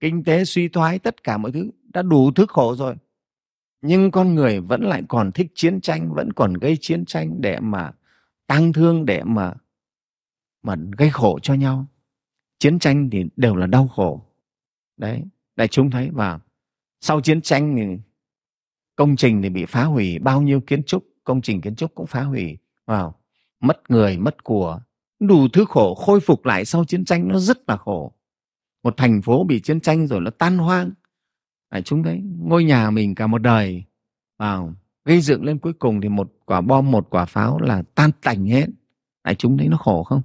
[0.01, 2.95] kinh tế suy thoái tất cả mọi thứ đã đủ thứ khổ rồi.
[3.83, 7.61] Nhưng con người vẫn lại còn thích chiến tranh vẫn còn gây chiến tranh để
[7.61, 7.93] mà
[8.47, 9.55] tăng thương để mà
[10.63, 11.87] mà gây khổ cho nhau.
[12.59, 14.25] Chiến tranh thì đều là đau khổ.
[14.97, 15.23] Đấy,
[15.57, 16.41] đại chúng thấy, và
[17.01, 17.83] sau chiến tranh thì
[18.97, 22.07] công trình thì bị phá hủy, bao nhiêu kiến trúc, công trình kiến trúc cũng
[22.07, 23.15] phá hủy, vào,
[23.61, 24.81] mất người, mất của.
[25.21, 28.13] Đủ thứ khổ khôi phục lại sau chiến tranh nó rất là khổ.
[28.83, 30.91] Một thành phố bị chiến tranh rồi nó tan hoang.
[31.71, 33.85] Đại chúng thấy, ngôi nhà mình cả một đời,
[34.39, 38.11] vào, gây dựng lên cuối cùng thì một quả bom, một quả pháo là tan
[38.23, 38.67] tành hết.
[39.25, 40.23] Đại chúng thấy nó khổ không?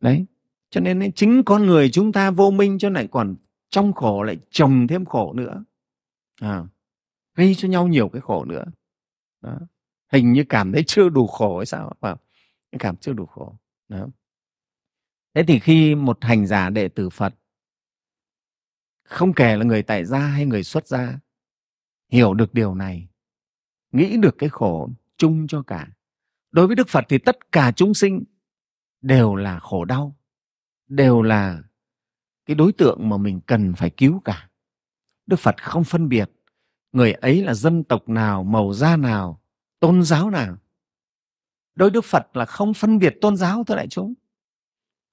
[0.00, 0.26] Đấy
[0.70, 3.36] cho nên chính con người chúng ta vô minh cho lại còn
[3.70, 5.64] trong khổ lại trồng thêm khổ nữa
[6.40, 6.64] à,
[7.34, 8.64] gây cho nhau nhiều cái khổ nữa
[9.40, 9.58] đó.
[10.12, 12.18] hình như cảm thấy chưa đủ khổ hay sao phải vâng,
[12.78, 13.56] cảm chưa đủ khổ
[13.88, 14.06] đó.
[15.34, 17.34] thế thì khi một hành giả đệ tử phật
[19.04, 21.18] không kể là người tại gia hay người xuất gia
[22.08, 23.08] hiểu được điều này
[23.92, 25.88] nghĩ được cái khổ chung cho cả
[26.50, 28.24] đối với đức phật thì tất cả chúng sinh
[29.04, 30.16] đều là khổ đau,
[30.88, 31.62] đều là
[32.46, 34.48] cái đối tượng mà mình cần phải cứu cả.
[35.26, 36.30] Đức phật không phân biệt
[36.92, 39.40] người ấy là dân tộc nào, màu da nào,
[39.80, 40.56] tôn giáo nào.
[41.74, 44.14] Đối đức phật là không phân biệt tôn giáo thưa đại chúng.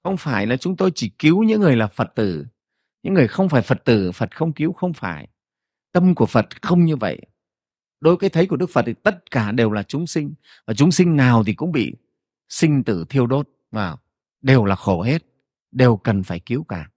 [0.02, 2.46] Không phải là chúng tôi chỉ cứu những người là phật tử.
[3.02, 5.28] Những người không phải phật tử, phật không cứu không phải.
[5.92, 7.20] Tâm của phật không như vậy.
[8.00, 10.34] Đối cái thấy của đức phật thì tất cả đều là chúng sinh,
[10.66, 11.94] và chúng sinh nào thì cũng bị
[12.48, 13.98] sinh tử thiêu đốt vào
[14.42, 15.22] đều là khổ hết,
[15.70, 16.90] đều cần phải cứu cả.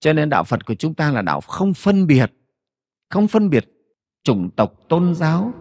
[0.00, 2.32] Cho nên đạo phật của chúng ta là đạo không phân biệt,
[3.10, 3.64] không phân biệt
[4.22, 5.52] chủng tộc, tôn giáo,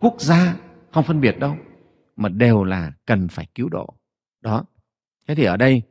[0.00, 0.56] quốc gia,
[0.92, 1.56] không phân biệt đâu,
[2.16, 3.94] mà đều là cần phải cứu độ.
[4.40, 4.64] Đó.
[5.28, 5.82] Thế thì ở đây,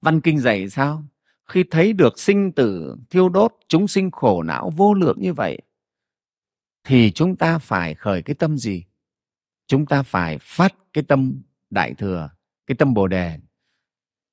[0.00, 1.04] văn kinh dạy sao?
[1.44, 5.58] Khi thấy được sinh tử, thiêu đốt, chúng sinh khổ não vô lượng như vậy,
[6.84, 8.84] thì chúng ta phải khởi cái tâm gì?
[9.66, 12.30] Chúng ta phải phát cái tâm đại thừa
[12.68, 13.38] cái tâm bồ đề,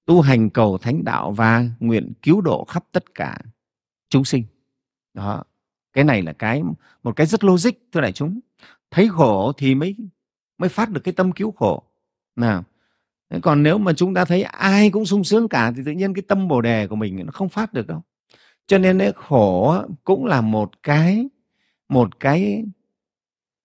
[0.05, 3.39] tu hành cầu thánh đạo và nguyện cứu độ khắp tất cả
[4.09, 4.43] chúng sinh.
[5.13, 5.43] Đó,
[5.93, 6.63] cái này là cái,
[7.03, 8.39] một cái rất logic, thưa đại chúng.
[8.91, 9.95] Thấy khổ thì mới
[10.57, 11.83] mới phát được cái tâm cứu khổ.
[12.35, 12.63] Nào
[13.41, 16.21] còn nếu mà chúng ta thấy ai cũng sung sướng cả thì tự nhiên cái
[16.21, 18.01] tâm bồ đề của mình nó không phát được đâu.
[18.67, 21.27] Cho nên đấy khổ cũng là một cái
[21.89, 22.65] một cái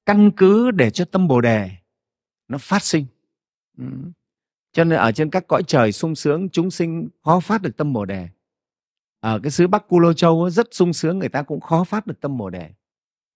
[0.06, 1.70] căn cứ để cho tâm bồ đề
[2.48, 3.06] nó phát sinh
[4.72, 7.92] cho nên ở trên các cõi trời sung sướng chúng sinh khó phát được tâm
[7.92, 8.28] bồ đề.
[9.20, 12.06] Ở cái xứ bắc cu lô châu rất sung sướng người ta cũng khó phát
[12.06, 12.70] được tâm bồ đề.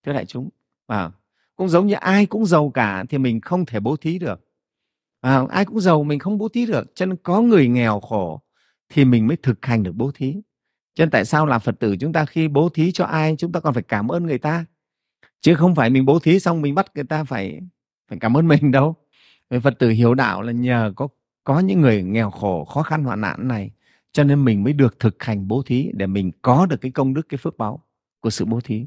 [0.07, 0.49] Thưa đại chúng
[0.87, 1.11] à,
[1.57, 4.41] cũng giống như ai cũng giàu cả thì mình không thể bố thí được.
[5.21, 8.41] À, ai cũng giàu mình không bố thí được cho nên có người nghèo khổ
[8.89, 10.35] thì mình mới thực hành được bố thí.
[10.95, 13.53] Cho nên tại sao làm phật tử chúng ta khi bố thí cho ai chúng
[13.53, 14.65] ta còn phải cảm ơn người ta?
[15.41, 17.61] Chứ không phải mình bố thí xong mình bắt người ta phải
[18.09, 18.95] phải cảm ơn mình đâu.
[19.63, 21.09] Phật tử hiểu đạo là nhờ có
[21.45, 23.71] có những người nghèo khổ, khó khăn, hoạn nạn này,
[24.13, 27.15] cho nên mình mới được thực hành bố thí để mình có được cái công
[27.15, 27.83] đức, cái phước báo
[28.21, 28.87] của sự bố thí.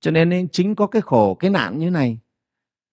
[0.00, 2.18] Cho nên chính có cái khổ, cái nạn như này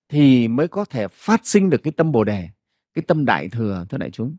[0.10, 2.50] thì mới có thể phát sinh được cái tâm bồ đề,
[2.94, 4.36] cái tâm đại thừa, thưa đại chúng.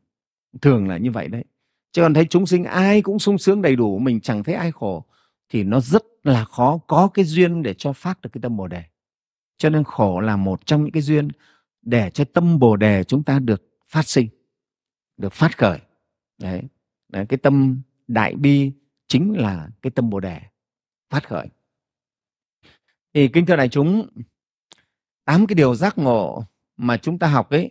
[0.62, 1.44] Thường là như vậy đấy.
[1.92, 4.72] Chứ còn thấy chúng sinh ai cũng sung sướng đầy đủ, mình chẳng thấy ai
[4.72, 5.04] khổ,
[5.48, 8.68] thì nó rất là khó có cái duyên để cho phát được cái tâm bồ
[8.68, 8.82] đề.
[9.58, 11.28] Cho nên khổ là một trong những cái duyên
[11.82, 14.28] để cho tâm bồ đề chúng ta được phát sinh
[15.16, 15.78] được phát khởi.
[16.38, 16.62] Đấy,
[17.08, 18.72] đấy cái tâm đại bi
[19.06, 20.40] chính là cái tâm bồ đề
[21.10, 21.48] phát khởi.
[23.12, 24.08] Thì kính thưa đại chúng
[25.24, 26.44] tám cái điều giác ngộ
[26.76, 27.70] mà chúng ta học ấy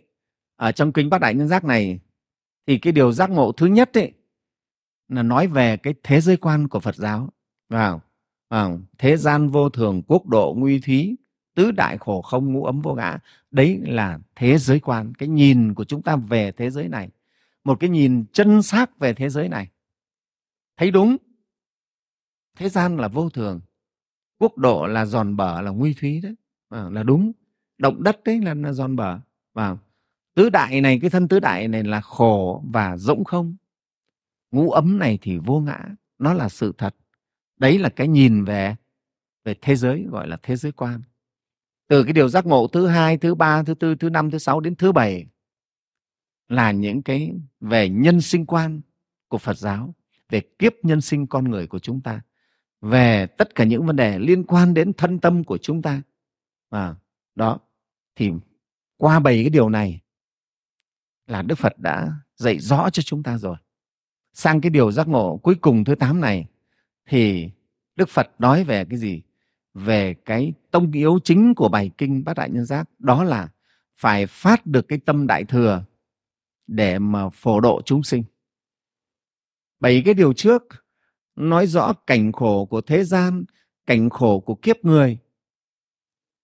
[0.56, 2.00] ở trong kinh bát đại nhân giác này
[2.66, 4.12] thì cái điều giác ngộ thứ nhất ấy
[5.08, 7.28] là nói về cái thế giới quan của Phật giáo.
[7.68, 8.00] Vào
[8.50, 11.16] vào thế gian vô thường quốc độ nguy thúy
[11.54, 13.18] tứ đại khổ không ngũ ấm vô ngã
[13.54, 17.10] đấy là thế giới quan cái nhìn của chúng ta về thế giới này.
[17.64, 19.68] Một cái nhìn chân xác về thế giới này.
[20.76, 21.16] Thấy đúng.
[22.56, 23.60] Thế gian là vô thường.
[24.38, 26.34] Quốc độ là giòn bở là nguy thúy đấy.
[26.68, 27.32] À, là đúng.
[27.78, 29.18] Động đất đấy là, là giòn bở.
[29.52, 29.76] Và
[30.34, 33.56] tứ đại này cái thân tứ đại này là khổ và rỗng không.
[34.50, 35.84] Ngũ ấm này thì vô ngã.
[36.18, 36.96] Nó là sự thật.
[37.56, 38.76] Đấy là cái nhìn về
[39.44, 41.02] về thế giới gọi là thế giới quan
[41.88, 44.60] từ cái điều giác ngộ thứ hai thứ ba thứ tư thứ năm thứ sáu
[44.60, 45.26] đến thứ bảy
[46.48, 48.80] là những cái về nhân sinh quan
[49.28, 49.94] của phật giáo
[50.28, 52.22] về kiếp nhân sinh con người của chúng ta
[52.80, 56.02] về tất cả những vấn đề liên quan đến thân tâm của chúng ta.
[56.70, 56.94] À,
[57.34, 57.58] đó
[58.16, 58.30] thì
[58.96, 60.00] qua bảy cái điều này
[61.26, 63.56] là đức phật đã dạy rõ cho chúng ta rồi.
[64.32, 66.46] Sang cái điều giác ngộ cuối cùng thứ tám này
[67.08, 67.50] thì
[67.96, 69.22] đức phật nói về cái gì?
[69.74, 73.48] Về cái tông yếu chính của bài kinh bát đại nhân giác đó là
[73.96, 75.84] phải phát được cái tâm đại thừa
[76.66, 78.24] để mà phổ độ chúng sinh.
[79.80, 80.62] Bảy cái điều trước
[81.36, 83.44] nói rõ cảnh khổ của thế gian
[83.86, 85.18] cảnh khổ của kiếp người.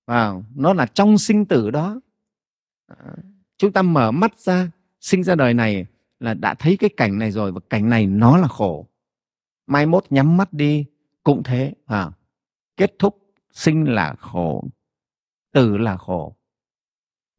[0.07, 2.01] Vào nó là trong sinh tử đó.
[2.87, 2.97] À,
[3.59, 5.87] chúng ta mở mắt ra sinh ra đời này
[6.21, 8.87] là đã thấy cái cảnh này rồi và cảnh này nó là khổ.
[9.67, 10.85] Mai mốt nhắm mắt đi
[11.23, 12.11] cũng thế à,
[12.81, 14.65] kết thúc sinh là khổ
[15.53, 16.37] tử là khổ.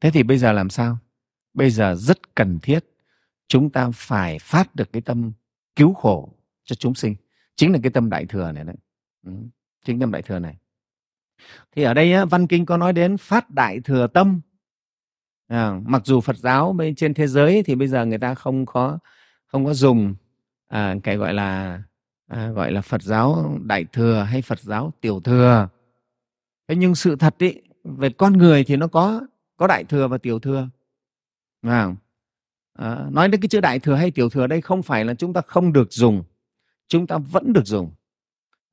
[0.01, 0.97] Thế thì bây giờ làm sao?
[1.53, 2.85] Bây giờ rất cần thiết
[3.47, 5.31] chúng ta phải phát được cái tâm
[5.75, 7.15] cứu khổ cho chúng sinh.
[7.55, 8.75] Chính là cái tâm đại thừa này đấy.
[9.25, 9.31] Ừ,
[9.85, 10.57] chính tâm đại thừa này.
[11.71, 14.41] Thì ở đây văn kinh có nói đến phát đại thừa tâm.
[15.47, 18.65] À, mặc dù phật giáo bên trên thế giới thì bây giờ người ta không
[18.65, 18.99] có
[19.45, 20.15] không có dùng
[20.67, 21.81] à, cái gọi là
[22.31, 25.69] à, gọi là phật giáo đại thừa hay phật giáo tiểu thừa.
[26.67, 29.21] Thế nhưng sự thật ý, về con người thì nó có
[29.57, 30.69] có đại thừa và tiểu thừa.
[31.61, 31.95] À,
[32.73, 35.33] à, nói đến cái chữ đại thừa hay tiểu thừa đây không phải là chúng
[35.33, 36.23] ta không được dùng
[36.91, 37.91] chúng ta vẫn được dùng.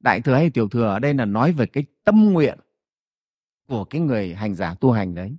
[0.01, 2.59] Đại thừa hay tiểu thừa ở đây là nói về cái tâm nguyện
[3.69, 5.37] của cái người hành giả tu hành đấy.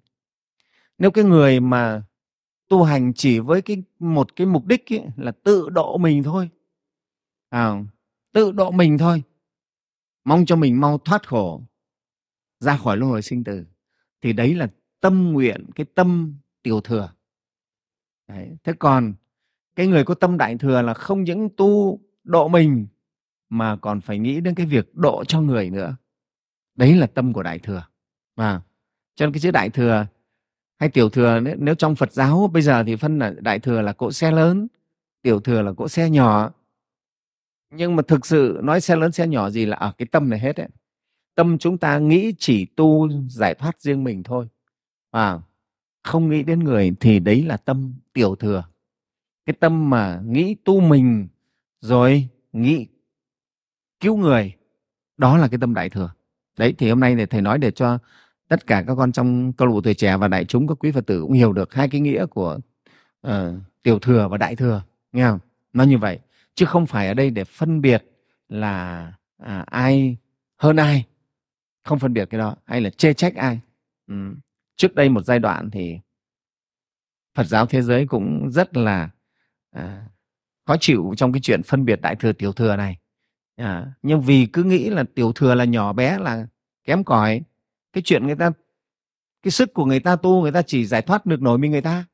[0.97, 2.03] Nếu cái người mà
[2.67, 6.49] tu hành chỉ với cái một cái mục đích ấy, là tự độ mình thôi.
[7.49, 7.83] À,
[8.33, 9.23] tự độ mình thôi.
[10.25, 11.61] Mong cho mình mau thoát khổ,
[12.59, 13.65] ra khỏi luân hồi sinh tử.
[14.21, 14.67] Thì đấy là
[14.99, 17.13] tâm nguyện, cái tâm tiểu thừa.
[18.27, 18.57] Đấy.
[18.63, 19.13] thế còn
[19.75, 22.87] cái người có tâm đại thừa là không những tu độ mình,
[23.49, 25.95] mà còn phải nghĩ đến cái việc độ cho người nữa.
[26.75, 27.83] Đấy là tâm của đại thừa.
[28.35, 28.61] Và
[29.15, 30.07] cho nên cái chữ đại thừa
[30.79, 33.93] hay tiểu thừa, nếu trong phật giáo bây giờ thì phân là đại thừa là
[33.93, 34.67] cỗ xe lớn,
[35.21, 36.51] tiểu thừa là cỗ xe nhỏ
[37.71, 40.39] nhưng mà thực sự nói xe lớn xe nhỏ gì là ở cái tâm này
[40.39, 40.67] hết đấy.
[41.35, 44.47] Tâm chúng ta nghĩ chỉ tu giải thoát riêng mình thôi.
[45.11, 45.39] À,
[46.03, 48.63] không nghĩ đến người thì đấy là tâm tiểu thừa.
[49.45, 51.27] Cái tâm mà nghĩ tu mình
[51.81, 52.87] rồi nghĩ
[53.99, 54.55] cứu người
[55.17, 56.11] đó là cái tâm đại thừa.
[56.57, 57.97] Đấy thì hôm nay để thầy nói để cho
[58.47, 60.91] tất cả các con trong câu lạc bộ tuổi trẻ và đại chúng các quý
[60.91, 62.59] phật tử cũng hiểu được hai cái nghĩa của
[63.27, 63.31] uh,
[63.83, 65.39] tiểu thừa và đại thừa nghe không?
[65.73, 66.19] Nó như vậy
[66.55, 68.05] chứ không phải ở đây để phân biệt
[68.49, 70.17] là à, ai
[70.57, 71.05] hơn ai.
[71.83, 73.59] Không phân biệt cái đó hay là chê trách ai.
[74.07, 74.15] Ừ.
[74.75, 75.99] trước đây một giai đoạn thì
[77.35, 79.09] phật giáo thế giới cũng rất là
[79.71, 80.05] à,
[80.65, 82.97] khó chịu trong cái chuyện phân biệt đại thừa tiểu thừa này.
[83.55, 86.47] À, nhưng vì cứ nghĩ là tiểu thừa là nhỏ bé là
[86.83, 87.41] kém cỏi
[87.93, 88.51] cái chuyện người ta
[89.41, 91.81] cái sức của người ta tu người ta chỉ giải thoát được nổi mình người
[91.81, 92.05] ta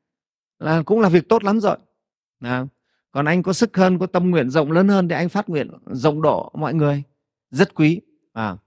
[0.59, 1.77] là cũng là việc tốt lắm rồi.
[2.39, 2.65] À,
[3.15, 5.71] còn anh có sức hơn có tâm nguyện rộng lớn hơn thì anh phát nguyện
[5.85, 7.03] rộng độ mọi người.
[7.51, 8.01] Rất quý.
[8.33, 8.57] À,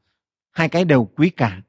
[0.50, 1.62] hai cái đều quý cả.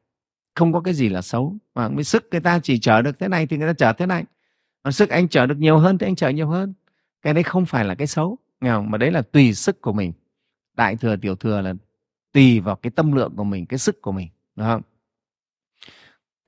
[0.55, 1.55] Không có cái gì là xấu.
[1.75, 4.05] Mà với sức người ta chỉ chở được thế này thì người ta chở thế
[4.05, 4.23] này.
[4.83, 6.73] Còn sức anh chở được nhiều hơn thì anh chở nhiều hơn.
[7.21, 8.37] Cái đấy không phải là cái xấu.
[8.61, 8.91] Nghe không?
[8.91, 10.13] mà đấy là tùy sức của mình.
[10.77, 11.73] Đại thừa tiểu thừa là
[12.33, 14.27] tùy vào cái tâm lượng của mình cái sức của mình.
[14.55, 14.81] Đúng không?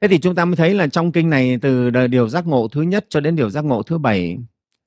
[0.02, 2.82] Thế thì chúng ta mới thấy là trong kinh này từ điều giác ngộ thứ
[2.82, 4.38] nhất cho đến điều giác ngộ thứ bảy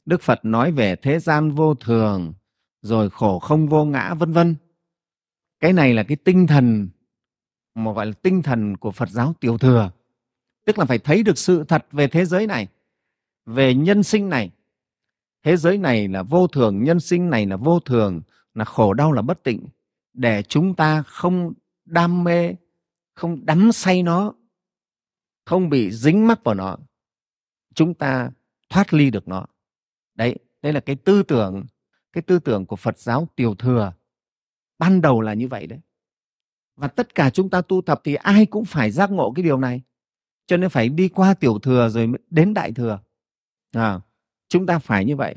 [0.06, 2.32] đức phật nói về thế gian vô thường,
[2.82, 4.56] rồi khổ không vô ngã, vân vân.
[5.60, 6.88] Cái này là cái tinh thần,
[7.74, 9.90] mà gọi là tinh thần của phật giáo tiểu thừa.
[10.66, 12.68] Tức là phải thấy được sự thật về thế giới này,
[13.46, 14.50] về nhân sinh này.
[15.42, 18.22] Thế giới này là vô thường, nhân sinh này là vô thường,
[18.54, 19.66] là khổ đau là bất tịnh.
[20.12, 21.52] Để chúng ta không
[21.84, 22.54] đam mê,
[23.14, 24.34] không đắm say nó,
[25.44, 26.76] không bị dính mắc vào nó,
[27.74, 28.30] chúng ta
[28.68, 29.46] thoát ly được nó
[30.14, 31.66] đấy đây là cái tư tưởng
[32.14, 33.92] cái tư tưởng của phật giáo tiểu thừa.
[34.78, 35.78] Ban đầu là như vậy đấy.
[36.76, 39.58] Và tất cả chúng ta tu tập thì ai cũng phải giác ngộ cái điều
[39.58, 39.82] này.
[40.46, 43.00] Cho nên phải đi qua tiểu thừa rồi đến đại thừa.
[43.72, 44.00] À,
[44.48, 45.34] chúng ta phải như vậy.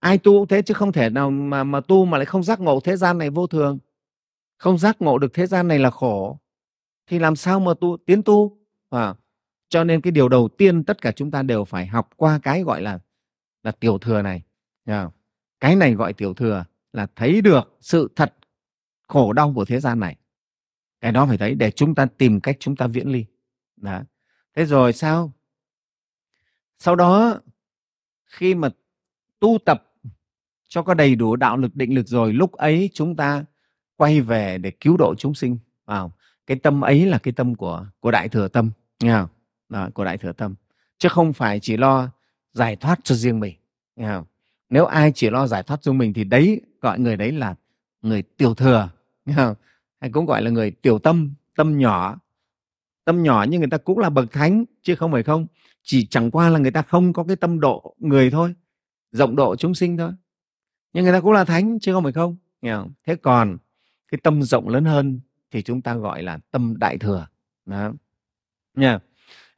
[0.00, 2.60] Ai tu cũng thế chứ không thể nào mà mà tu mà lại không giác
[2.60, 3.78] ngộ thế gian này vô thường.
[4.56, 6.38] Không giác ngộ được thế gian này là khổ.
[7.06, 8.58] Thì làm sao mà tu tiến tu?
[8.90, 9.14] À,
[9.68, 12.62] cho nên cái điều đầu tiên tất cả chúng ta đều phải học qua cái
[12.62, 12.98] gọi là
[13.64, 14.42] là tiểu thừa này.
[15.60, 18.34] Cái này gọi tiểu thừa là thấy được sự thật
[19.08, 20.16] khổ đau của thế gian này.
[21.00, 23.24] Cái đó phải thấy để chúng ta tìm cách chúng ta viễn ly.
[23.76, 24.00] Đó.
[24.56, 25.32] thế rồi sao?
[26.78, 27.40] Sau đó
[28.24, 28.68] khi mà
[29.40, 29.92] tu tập
[30.68, 33.44] cho có đầy đủ đạo lực định lực rồi lúc ấy chúng ta
[33.96, 35.58] quay về để cứu độ chúng sinh.
[35.84, 36.12] Vào.
[36.46, 38.70] Cái tâm ấy là cái tâm của của đại thừa tâm.
[39.02, 39.28] Nghe không?
[39.68, 40.54] Đó, của đại thừa tâm.
[40.98, 42.10] Chứ không phải chỉ lo
[42.54, 43.54] giải thoát cho riêng mình,
[43.96, 44.24] nghe không?
[44.70, 47.54] nếu ai chỉ lo giải thoát cho mình thì đấy, gọi người đấy là
[48.02, 48.88] người tiểu thừa,
[49.24, 49.54] nghe không?
[50.00, 52.20] hay cũng gọi là người tiểu tâm tâm nhỏ
[53.04, 55.46] tâm nhỏ nhưng người ta cũng là bậc thánh, chứ không phải không
[55.82, 58.54] chỉ chẳng qua là người ta không có cái tâm độ người thôi,
[59.12, 60.12] rộng độ chúng sinh thôi
[60.92, 62.92] nhưng người ta cũng là thánh, chứ không phải không nghe không?
[63.06, 63.56] thế còn
[64.08, 67.26] cái tâm rộng lớn hơn thì chúng ta gọi là tâm đại thừa
[67.66, 67.92] đó
[68.74, 68.98] nha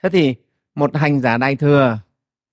[0.02, 0.34] thế thì
[0.74, 1.98] một hành giả đại thừa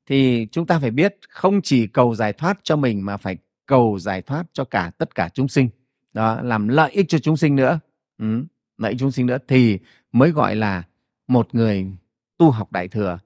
[0.06, 4.00] thì chúng ta phải biết không chỉ cầu giải thoát cho mình mà phải cầu
[4.00, 5.70] giải thoát cho cả tất cả chúng sinh.
[6.13, 7.80] Đó làm lợi ích cho chúng sinh nữa.
[8.18, 8.44] Ừ,
[8.78, 9.80] lợi ích chúng sinh nữa thì
[10.12, 10.84] mới gọi là
[11.28, 11.92] một người
[12.38, 13.20] tu học đại thừa.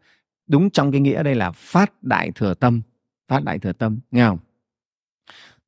[0.47, 2.81] Đúng trong cái nghĩa đây là phát đại thừa tâm
[3.27, 4.37] phát đại thừa tâm nghe không?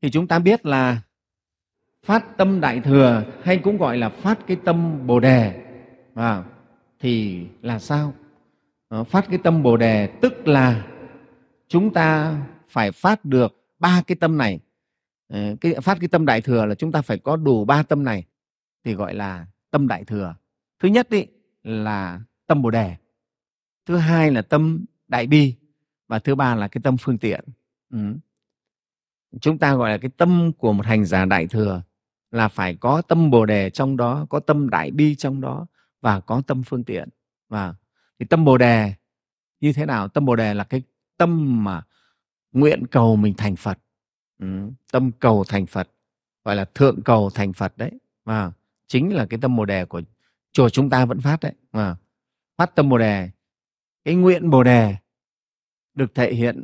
[0.02, 1.02] Thì chúng ta biết là
[2.06, 5.66] phát tâm đại thừa hay cũng gọi là phát cái tâm bồ đề.
[6.16, 6.44] À,
[7.00, 8.14] thì là sao?
[8.88, 10.88] Ờ, phát cái tâm bồ đề tức là
[11.70, 14.60] chúng ta phải phát được ba cái tâm này.
[15.28, 18.04] Ờ, cái phát cái tâm đại thừa là chúng ta phải có đủ ba tâm
[18.04, 18.26] này
[18.84, 20.36] thì gọi là tâm đại thừa.
[20.80, 21.26] Thứ nhất ý,
[21.64, 22.96] là tâm bồ đề.
[23.86, 25.56] Thứ hai là tâm đại bi
[26.08, 27.46] và thứ ba là cái tâm phương tiện.
[27.90, 28.00] Ừ.
[29.42, 31.82] chúng ta gọi là cái tâm của một hành giả đại thừa
[32.32, 35.68] là phải có tâm bồ đề trong đó có tâm đại bi trong đó
[36.02, 37.10] và có tâm phương tiện.
[37.50, 37.76] Và
[38.20, 38.94] thì tâm bồ đề
[39.60, 40.08] như thế nào?
[40.08, 40.82] Tâm bồ đề là cái
[41.20, 41.84] tâm mà
[42.52, 43.80] nguyện cầu mình thành phật.
[44.40, 44.48] Ừ.
[44.92, 45.90] tâm cầu thành phật
[46.46, 47.92] gọi là thượng cầu thành phật đấy.
[48.26, 48.52] Mà
[48.88, 50.02] chính là cái tâm bồ đề của
[50.52, 51.54] chùa chúng ta vẫn phát đấy.
[51.72, 51.96] À,
[52.58, 53.30] phát tâm bồ đề
[54.04, 54.96] cái nguyện bồ đề
[55.94, 56.64] được thể hiện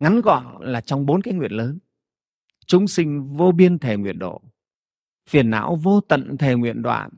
[0.00, 1.78] ngắn gọn là trong bốn cái nguyện lớn.
[2.66, 4.40] Chúng sinh vô biên thể nguyện độ
[5.28, 7.10] phiền não vô tận thể nguyện đoạn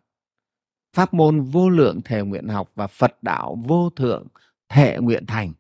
[0.93, 4.27] pháp môn vô lượng thể nguyện học và phật đạo vô thượng
[4.73, 5.53] thệ nguyện thành.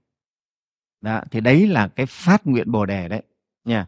[1.00, 3.22] Đó, thì đấy là cái phát nguyện bồ đề đấy
[3.64, 3.86] nha.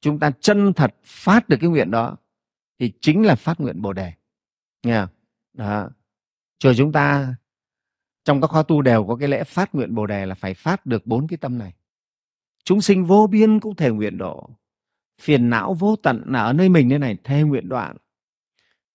[0.00, 2.16] Chúng ta chân thật phát được cái nguyện đó
[2.78, 4.12] thì chính là phát nguyện bồ đề
[4.82, 5.08] nha.
[5.52, 5.88] Đó.
[6.58, 7.34] chùa chúng ta
[8.24, 10.86] trong các khóa tu đều có cái lễ phát nguyện bồ đề là phải phát
[10.86, 11.74] được bốn cái tâm này.
[12.64, 14.50] Chúng sinh vô biên cũng thể nguyện độ
[15.20, 17.96] phiền não vô tận là ở nơi mình đây này thề nguyện đoạn.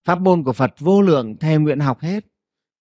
[0.06, 2.26] Pháp môn của phật vô lượng thề nguyện học hết.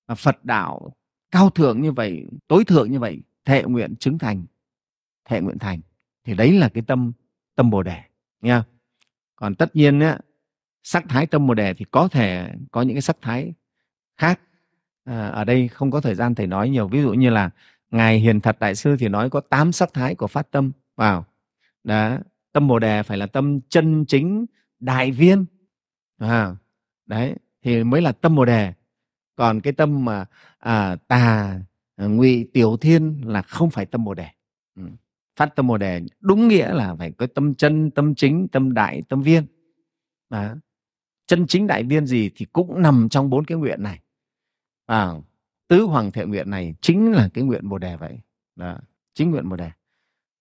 [0.06, 0.92] Và phật đạo
[1.30, 4.44] cao thượng như vậy tối thượng như vậy thệ nguyện chứng thành
[5.24, 5.80] thệ nguyện thành.
[6.24, 7.12] Thì đấy là cái tâm
[7.54, 8.02] tâm bồ đề
[8.40, 8.64] nha
[9.36, 10.18] còn tất nhiên á,
[10.82, 13.52] sắc thái tâm bồ đề thì có thể có những cái sắc thái
[14.16, 14.40] khác.
[15.04, 16.88] À, ở đây không có thời gian thầy nói nhiều.
[16.88, 17.50] Ví dụ như là
[17.90, 20.72] ngài hiền thật đại sư thì nói có tám sắc thái của phát tâm.
[20.96, 21.26] Vào.
[21.84, 22.18] Đó
[22.52, 24.46] tâm bồ đề phải là tâm chân chính
[24.80, 25.44] đại viên.
[26.18, 26.56] À,
[27.06, 28.72] đấy thì mới là tâm bồ đề
[29.36, 30.26] còn cái tâm mà
[30.58, 31.60] à, tà
[31.96, 34.28] à, ngụy tiểu thiên là không phải tâm bồ đề.
[34.76, 34.82] Ừ.
[35.36, 39.02] Phát tâm bồ đề đúng nghĩa là phải có tâm chân tâm chính tâm đại
[39.08, 39.46] tâm viên.
[40.30, 40.54] Đó.
[41.26, 44.00] chân chính đại viên gì thì cũng nằm trong bốn cái nguyện này.
[44.86, 45.12] À,
[45.68, 48.20] tứ hoàng thệ nguyện này chính là cái nguyện bồ đề vậy.
[48.56, 48.78] Đó.
[49.14, 49.70] chính nguyện bồ đề.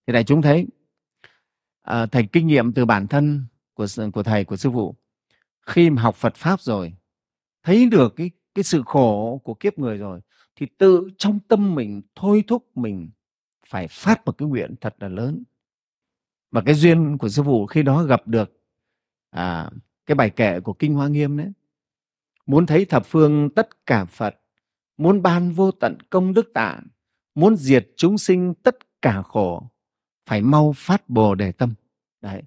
[0.08, 0.68] Thì đại chúng thấy
[1.82, 4.96] à, thầy kinh nghiệm từ bản thân của của thầy của sư phụ.
[5.62, 6.94] Khi mà học Phật pháp rồi
[7.64, 10.22] thấy được cái cái sự khổ của kiếp người rồi
[10.56, 13.10] thì tự trong tâm mình thôi thúc mình
[13.68, 15.44] phải phát một cái nguyện thật là lớn.
[16.52, 18.62] Và cái duyên của sư phụ khi đó gặp được
[19.30, 19.70] à,
[20.06, 21.52] cái bài kệ của kinh hoa nghiêm đấy
[22.46, 24.36] muốn thấy thập phương tất cả phật
[24.98, 26.80] muốn ban vô tận công đức tạ
[27.36, 29.70] muốn diệt chúng sinh tất cả khổ
[30.26, 31.74] phải mau phát bồ đề tâm.
[32.22, 32.42] Đấy.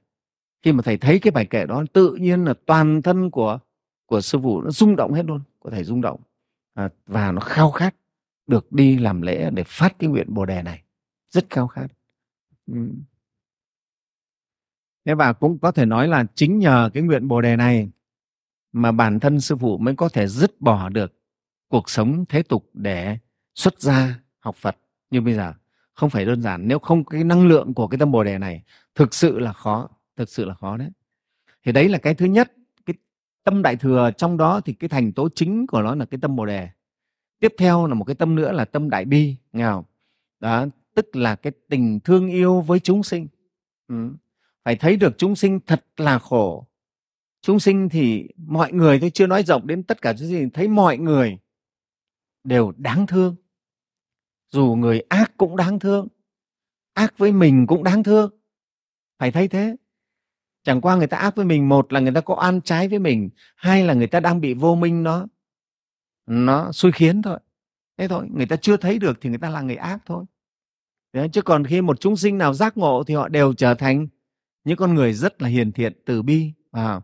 [0.63, 3.59] Khi mà thầy thấy cái bài kệ đó tự nhiên là toàn thân của
[4.07, 6.21] của sư phụ nó rung động hết luôn có thể rung động
[6.75, 7.95] à, và nó khao khát
[8.47, 10.83] được đi làm lễ để phát cái nguyện bồ đề này.
[11.31, 11.87] Rất khao khát.
[12.67, 12.89] Ừ.
[15.05, 17.91] thế và cũng có thể nói là chính nhờ cái nguyện bồ đề này
[18.73, 21.13] mà bản thân sư phụ mới có thể dứt bỏ được
[21.69, 23.19] cuộc sống thế tục để
[23.55, 24.77] xuất gia học Phật
[25.11, 25.53] như bây giờ.
[25.95, 28.63] Không phải đơn giản nếu không cái năng lượng của cái tâm bồ đề này
[28.95, 30.91] thực sự là khó thực sự là khó đấy.
[31.65, 32.53] Thì đấy là cái thứ nhất
[33.49, 36.36] tâm đại thừa, trong đó thì cái thành tố chính của nó là cái tâm
[36.36, 36.68] bồ đề.
[37.40, 39.84] Tiếp theo là một cái tâm nữa là tâm đại bi, nghe không?
[40.40, 43.28] Đó, tức là cái tình thương yêu với chúng sinh.
[43.88, 44.11] Ừ.
[44.64, 46.66] phải thấy được chúng sinh thật là khổ.
[47.42, 50.68] Chúng sinh thì mọi người, tôi chưa nói rộng đến tất cả chúng sinh, thấy
[50.68, 51.38] mọi người
[52.44, 53.36] đều đáng thương.
[54.51, 56.09] Dù người ác cũng đáng thương.
[56.94, 58.30] Ác với mình cũng đáng thương.
[59.18, 59.76] Phải thấy thế
[60.69, 62.99] chẳng qua người ta ác với mình một là người ta có ăn trái với
[62.99, 65.27] mình hai là người ta đang bị vô minh nó
[66.27, 67.39] nó xui khiến thôi.
[67.99, 70.25] Thế thôi người ta chưa thấy được thì người ta là người ác thôi.
[71.12, 74.09] Đấy, chứ còn khi một chúng sinh nào giác ngộ thì họ đều trở thành
[74.64, 77.01] những con người rất là hiền thiện từ bi à.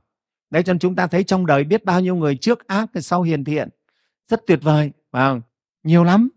[0.51, 3.01] đấy cho nên chúng ta thấy trong đời biết bao nhiêu người trước ác thì
[3.01, 3.69] sau hiền thiện.
[4.29, 5.35] Rất tuyệt vời à.
[5.83, 6.29] nhiều lắm.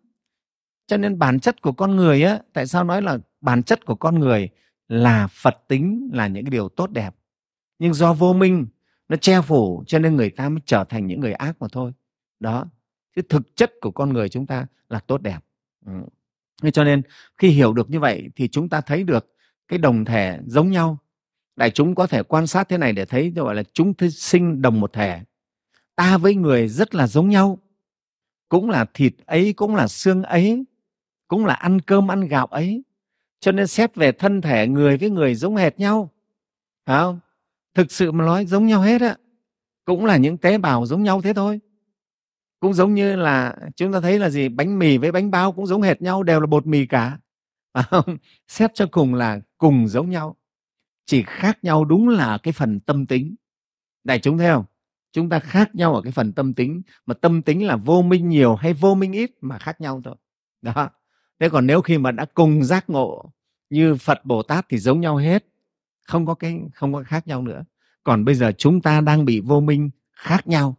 [0.87, 3.95] Cho nên bản chất của con người á tại sao nói là bản chất của
[3.95, 4.49] con người
[4.87, 7.16] là phật tính là những cái điều tốt đẹp?
[7.79, 8.67] Nhưng do vô minh,
[9.09, 11.93] nó che phủ cho nên người ta mới trở thành những người ác mà thôi.
[12.39, 12.65] Đó.
[13.15, 15.39] Chứ thực chất của con người chúng ta là tốt đẹp.
[15.85, 16.71] Ừ.
[16.73, 17.01] cho nên
[17.37, 19.35] khi hiểu được như vậy thì chúng ta thấy được
[19.67, 20.97] cái đồng thể giống nhau.
[21.55, 24.79] Đại chúng có thể quan sát thế này để thấy gọi là chúng sinh đồng
[24.79, 25.21] một thể.
[25.95, 27.59] Ta với người rất là giống nhau.
[28.49, 30.65] Cũng là thịt ấy, cũng là xương ấy,
[31.27, 32.83] cũng là ăn cơm, ăn gạo ấy.
[33.39, 36.09] Cho nên xét về thân thể người với người giống hệt nhau.
[36.85, 37.19] Phải không?
[37.77, 39.15] Thực sự mà nói giống nhau hết á.
[39.85, 41.59] Cũng là những tế bào giống nhau thế thôi.
[42.59, 45.67] Cũng giống như là chúng ta thấy là gì bánh mì với bánh bao cũng
[45.67, 47.19] giống hệt nhau đều là bột mì cả.
[47.73, 48.17] À, không?
[48.47, 50.35] Xét cho cùng là cùng giống nhau.
[51.05, 53.35] Chỉ khác nhau đúng là cái phần tâm tính.
[54.03, 54.65] Đại chúng thấy không?
[55.11, 58.29] Chúng ta khác nhau ở cái phần tâm tính mà tâm tính là vô minh
[58.29, 60.15] nhiều hay vô minh ít mà khác nhau thôi.
[60.61, 60.89] Đó.
[61.39, 63.31] Thế còn nếu khi mà đã cùng giác ngộ
[63.69, 65.45] như phật bồ tát thì giống nhau hết
[66.07, 67.63] không có cái không có khác nhau nữa.
[68.03, 70.75] Còn bây giờ chúng ta đang bị vô minh khác nhau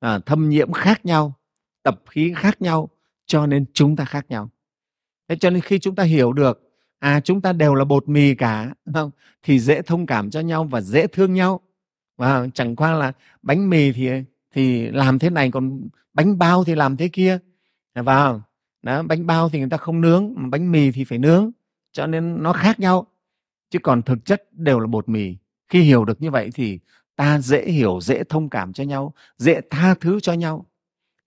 [0.00, 1.34] à, thâm nhiễm khác nhau
[1.82, 2.88] tập khí khác nhau
[3.26, 4.50] cho nên chúng ta khác nhau.
[5.28, 8.34] Thế cho nên khi chúng ta hiểu được à chúng ta đều là bột mì
[8.34, 9.10] cả không?
[9.42, 11.60] Thì dễ thông cảm cho nhau và dễ thương nhau.
[12.16, 14.10] Và chẳng qua là bánh mì thì
[14.54, 17.38] thì làm thế này còn bánh bao thì làm thế kia.
[17.94, 18.42] Vào
[18.82, 21.50] đó, bánh bao thì người ta không nướng mà bánh mì thì phải nướng
[21.92, 23.06] cho nên nó khác nhau
[23.72, 25.36] chứ còn thực chất đều là bột mì.
[25.68, 26.78] Khi hiểu được như vậy thì
[27.16, 30.66] ta dễ hiểu, dễ thông cảm cho nhau, dễ tha thứ cho nhau.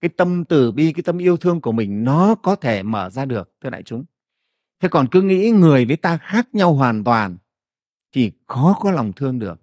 [0.00, 3.24] Cái tâm từ bi, cái tâm yêu thương của mình nó có thể mở ra
[3.24, 4.04] được, thưa đại chúng.
[4.82, 7.36] Thế còn cứ nghĩ người với ta khác nhau hoàn toàn
[8.12, 9.60] thì khó có lòng thương được.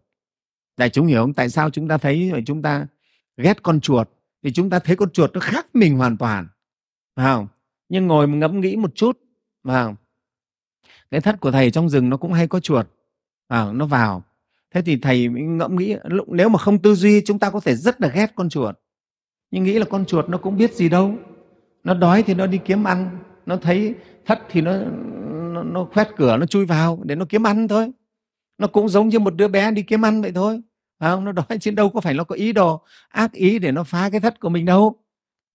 [0.78, 1.34] Đại chúng hiểu không?
[1.34, 2.88] Tại sao chúng ta thấy vậy chúng ta
[3.38, 4.10] ghét con chuột
[4.44, 6.48] thì chúng ta thấy con chuột nó khác mình hoàn toàn,
[7.16, 7.48] phải không?
[7.90, 9.20] Nhưng ngồi ngẫm nghĩ một chút,
[9.64, 9.96] phải không?
[11.14, 12.88] Cái thất của thầy trong rừng nó cũng hay có chuột.
[13.48, 14.24] À, nó vào.
[14.74, 15.96] Thế thì thầy ngẫm nghĩ
[16.28, 18.76] nếu mà không tư duy chúng ta có thể rất là ghét con chuột.
[19.52, 21.16] Nhưng nghĩ là con chuột nó cũng biết gì đâu.
[21.84, 23.18] Nó đói thì nó đi kiếm ăn.
[23.46, 23.96] Nó thấy
[24.26, 24.78] thất thì nó
[25.54, 27.92] nó, nó khoét cửa nó chui vào để nó kiếm ăn thôi.
[28.58, 30.62] Nó cũng giống như một đứa bé đi kiếm ăn vậy thôi.
[31.00, 31.26] Phải không?
[31.26, 34.10] Nó đói chứ đâu có phải nó có ý đồ ác ý để nó phá
[34.10, 34.96] cái thất của mình đâu.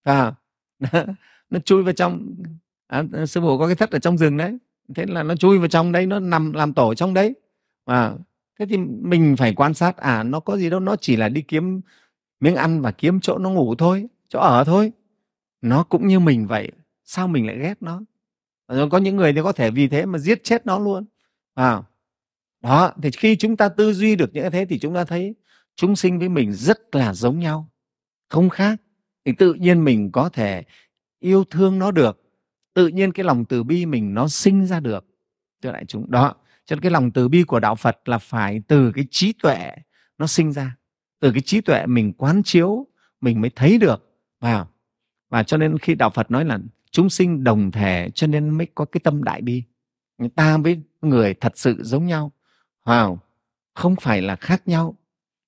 [0.03, 0.35] À
[1.51, 2.35] nó chui vào trong
[2.87, 4.59] à, sư phụ có cái thất ở trong rừng đấy
[4.95, 7.35] thế là nó chui vào trong đấy nó nằm làm tổ trong đấy.
[7.85, 8.13] À,
[8.59, 11.43] thế thì mình phải quan sát à nó có gì đâu nó chỉ là đi
[11.43, 11.81] kiếm
[12.41, 14.93] miếng ăn và kiếm chỗ nó ngủ thôi chỗ ở thôi.
[15.63, 16.73] Nó cũng như mình vậy
[17.05, 18.01] sao mình lại ghét nó?
[18.69, 21.05] Rồi có những người thì có thể vì thế mà giết chết nó luôn.
[21.55, 21.83] À,
[22.63, 25.35] đó thì khi chúng ta tư duy được những thế thì chúng ta thấy
[25.77, 27.69] chúng sinh với mình rất là giống nhau
[28.29, 28.81] không khác.
[29.25, 30.65] Thì tự nhiên mình có thể
[31.21, 32.28] yêu thương nó được
[32.75, 35.07] tự nhiên cái lòng từ bi mình nó sinh ra được.
[35.63, 38.63] Thưa đại chúng, đó, cho nên cái lòng từ bi của đạo phật là phải
[38.69, 39.71] từ cái trí tuệ
[40.19, 40.77] nó sinh ra.
[41.21, 42.87] Từ cái trí tuệ mình quán chiếu,
[43.21, 44.11] mình mới thấy được
[44.41, 44.69] vào
[45.31, 46.59] và cho nên khi đạo phật nói là
[46.91, 49.63] chúng sinh đồng thể, cho nên mới có cái tâm đại bi.
[50.19, 52.33] Người ta với người thật sự giống nhau
[52.85, 53.17] wow
[53.75, 53.97] không?
[53.97, 54.97] Phải là khác nhau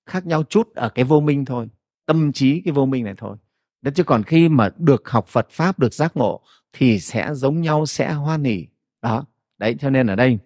[0.06, 1.68] khác nhau chút ở cái vô minh thôi,
[2.06, 3.36] tâm trí cái vô minh này thôi.
[3.82, 6.40] Đó chứ còn khi mà được học Phật pháp, được giác ngộ
[6.72, 8.66] thì sẽ giống nhau, sẽ hoan hỉ.
[9.02, 9.24] Đó,
[9.58, 10.38] đấy, cho nên ở đây,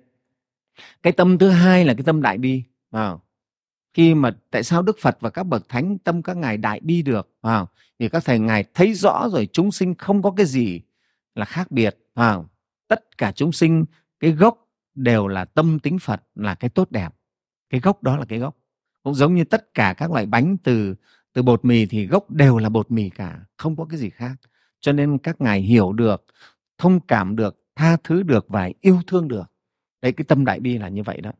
[1.03, 3.23] cái tâm thứ hai là cái tâm đại bi vào
[3.95, 7.03] khi mà tại sao Đức Phật và các bậc thánh tâm các ngài đại bi
[7.03, 7.69] được vào
[7.99, 10.81] thì các thầy ngài thấy rõ rồi, chúng sinh không có cái gì
[11.35, 12.49] là khác biệt vào
[12.89, 13.85] tất cả chúng sinh,
[14.21, 17.15] cái gốc đều là tâm tính Phật là cái tốt đẹp.
[17.71, 18.57] Cái gốc đó là cái gốc.
[19.03, 20.95] Cũng giống như tất cả các loại bánh từ
[21.33, 24.33] từ bột mì thì gốc đều là bột mì cả, không có cái gì khác
[24.85, 26.25] cho nên các ngài hiểu được,
[26.79, 29.51] thông cảm được, tha thứ được và yêu thương được.
[30.03, 31.33] Đấy, cái tâm đại bi là như vậy đó.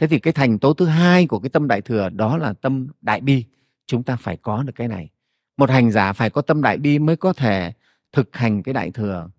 [0.00, 2.88] Thế thì cái thành tố thứ hai của cái tâm đại thừa đó là tâm
[3.00, 3.44] đại bi.
[3.86, 5.08] Chúng ta phải có được cái này.
[5.56, 7.72] Một hành giả phải có tâm đại bi mới có thể
[8.12, 9.30] thực hành cái đại thừa,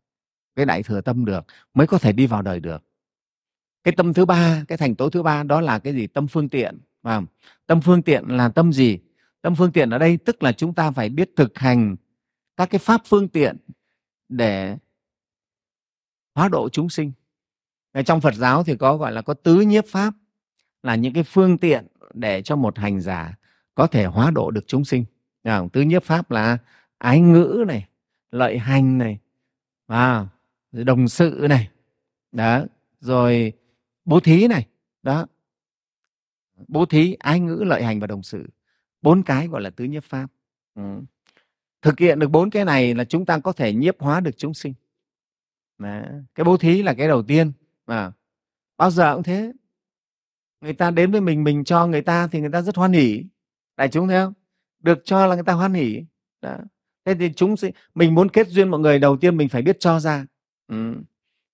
[0.56, 2.84] cái đại thừa tâm được, mới có thể đi vào đời được.
[3.84, 6.08] Cái tâm thứ ba, cái thành tố thứ ba đó là cái gì?
[6.08, 7.22] Tâm phương tiện và
[7.68, 9.00] tâm phương tiện là tâm gì?
[9.42, 11.96] Tâm phương tiện ở đây tức là chúng ta phải biết thực hành
[12.62, 13.57] các cái pháp phương tiện
[14.30, 14.78] để
[16.36, 17.12] hóa độ chúng sinh.
[17.91, 20.14] Ở trong phật giáo thì có, gọi là có tứ nhiếp pháp,
[20.84, 23.38] là những cái phương tiện để cho một hành giả
[23.76, 25.05] có thể hóa độ được chúng sinh.
[25.74, 26.57] Tứ nhiếp pháp là
[26.97, 27.88] ái ngữ này,
[28.32, 29.20] lợi hành này
[29.88, 30.28] và
[30.72, 31.70] đồng sự này,
[32.32, 32.64] đó,
[32.99, 33.53] rồi
[34.05, 34.68] bố thí này,
[35.03, 35.26] đó.
[36.68, 38.49] Bố thí, ái ngữ, lợi hành và đồng sự,
[39.01, 40.28] bốn cái gọi là tứ nhiếp pháp.
[40.76, 41.01] Ừ
[41.82, 44.54] thực hiện được bốn cái này là chúng ta có thể nhiếp hóa được chúng
[44.54, 44.74] sinh
[45.78, 46.02] Đó.
[46.36, 47.52] cái bố thí là cái đầu tiên,
[47.88, 48.12] mà
[48.78, 49.52] bao giờ cũng thế
[50.62, 53.24] người ta đến với mình mình cho người ta thì người ta rất hoan hỉ
[53.78, 54.34] đại chúng thấy không
[54.80, 56.04] được cho là người ta hoan hỉ
[56.42, 56.58] Đó.
[57.06, 59.80] thế thì chúng sinh, mình muốn kết duyên mọi người, đầu tiên mình phải biết
[59.80, 60.26] cho ra
[60.68, 60.96] ừ.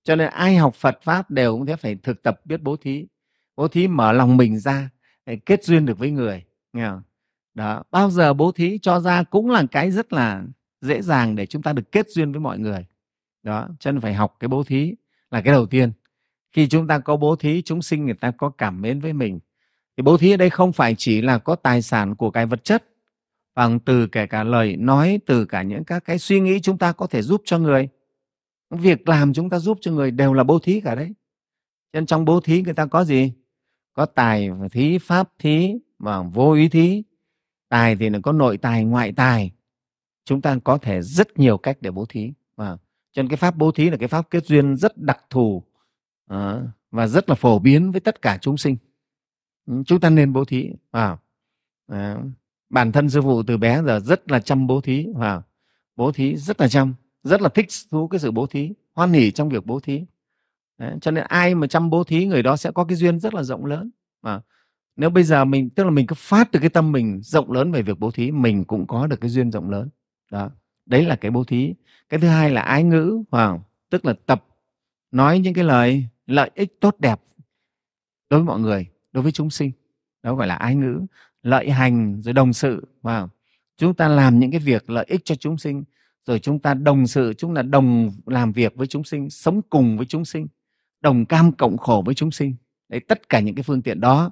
[0.04, 3.08] cho nên ai học phật pháp đều cũng thế, phải thực tập biết bố thí
[3.56, 4.90] bố thí mở lòng mình ra
[5.26, 7.02] để kết duyên được với người, nghe không?
[7.58, 10.44] Đó, bao giờ bố thí cho ra cũng là cái rất là
[10.82, 12.86] dễ dàng để chúng ta được kết duyên với mọi người.
[13.44, 14.96] Đó, cho nên phải học cái bố thí
[15.32, 15.92] là cái đầu tiên.
[16.52, 19.40] Khi chúng ta có bố thí, chúng sinh người ta có cảm mến với mình.
[19.98, 22.64] Thì bố thí ở đây không phải chỉ là có tài sản của cái vật
[22.64, 22.84] chất,
[23.56, 26.92] bằng từ kể cả lời nói, từ cả những các cái suy nghĩ chúng ta
[26.92, 27.90] có thể giúp cho người.
[28.70, 31.14] Việc làm chúng ta giúp cho người đều là bố thí cả đấy.
[31.94, 33.34] Cho nên trong bố thí người ta có gì?
[33.94, 37.04] Có tài thí, pháp thí và vô ý thí
[37.70, 39.52] tài thì nó có nội tài ngoại tài.
[40.26, 42.34] Chúng ta có thể rất nhiều cách để bố thí.
[42.56, 42.78] Và
[43.12, 45.64] cho nên cái pháp bố thí là cái pháp kết duyên rất đặc thù
[46.28, 46.62] à,
[46.92, 48.78] và rất là phổ biến với tất cả chúng sinh.
[49.66, 50.70] Ừ, chúng ta nên bố thí.
[50.92, 51.20] Vào
[51.88, 52.22] à, ờ,
[52.70, 55.08] bản thân sư phụ từ bé giờ rất là chăm bố thí.
[55.16, 55.42] Và
[55.96, 56.94] bố thí rất là chăm
[57.24, 60.06] rất là thích thú cái sự bố thí hoan hỉ trong việc bố thí.
[60.78, 63.34] Đấy, cho nên ai mà chăm bố thí người đó sẽ có cái duyên rất
[63.34, 63.92] là rộng lớn.
[64.22, 64.42] Mà
[64.98, 67.72] nếu bây giờ mình, tức là mình cứ phát từ cái tâm mình rộng lớn
[67.72, 69.90] về việc bố thí, mình cũng có được cái duyên rộng lớn
[70.32, 70.50] đó,
[70.86, 71.74] đấy là cái bố thí
[72.10, 73.60] cái thứ hai là ái ngữ wow.
[73.90, 74.46] tức là tập,
[75.12, 77.22] nói những cái lời lợi ích tốt đẹp
[78.30, 79.72] đối với mọi người, đối với chúng sinh
[80.24, 81.02] đó gọi là ái ngữ,
[81.44, 83.28] lợi hành rồi đồng sự wow.
[83.78, 85.84] chúng ta làm những cái việc lợi ích cho chúng sinh,
[86.26, 89.98] rồi chúng ta đồng sự, chúng ta đồng làm việc với chúng sinh, sống cùng
[89.98, 90.48] với chúng sinh,
[91.02, 92.56] đồng cam cộng khổ với chúng sinh
[92.90, 94.32] đấy, tất cả những cái phương tiện đó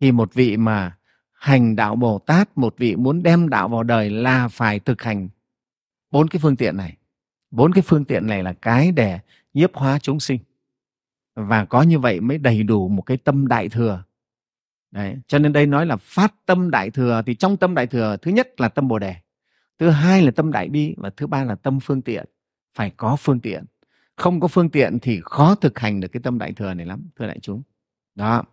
[0.00, 0.96] thì một vị mà
[1.32, 5.28] hành đạo bồ tát, một vị muốn đem đạo vào đời là phải thực hành
[6.10, 6.96] bốn cái phương tiện này.
[7.50, 9.18] Bốn cái phương tiện này là cái để
[9.54, 10.38] nhiếp hóa chúng sinh.
[11.34, 14.04] Và có như vậy mới đầy đủ một cái tâm đại thừa.
[14.90, 15.16] Đấy.
[15.26, 18.30] cho nên đây nói là phát tâm đại thừa, thì trong tâm đại thừa thứ
[18.30, 19.14] nhất là tâm bồ đề,
[19.78, 22.24] thứ hai là tâm đại bi, và thứ ba là tâm phương tiện.
[22.74, 23.64] Phải có phương tiện.
[24.16, 27.08] Không có phương tiện thì khó thực hành được cái tâm đại thừa này lắm,
[27.16, 27.62] thưa đại chúng.
[28.14, 28.44] Đó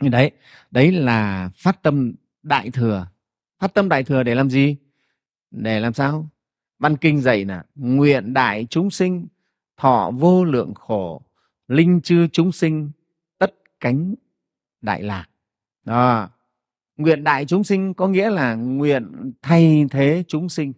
[0.00, 0.30] đấy
[0.70, 3.06] đấy là phát tâm đại thừa.
[3.58, 4.76] Phát tâm đại thừa để làm gì?
[5.50, 6.28] Để làm sao?
[6.78, 9.26] Văn kinh dạy là nguyện đại chúng sinh,
[9.76, 11.22] thọ vô lượng khổ,
[11.68, 12.90] linh chư chúng sinh,
[13.38, 14.14] tất cánh
[14.80, 15.26] đại lạc.
[15.84, 16.28] Đó.
[16.96, 20.72] Nguyện đại chúng sinh có nghĩa là nguyện thay thế chúng sinh.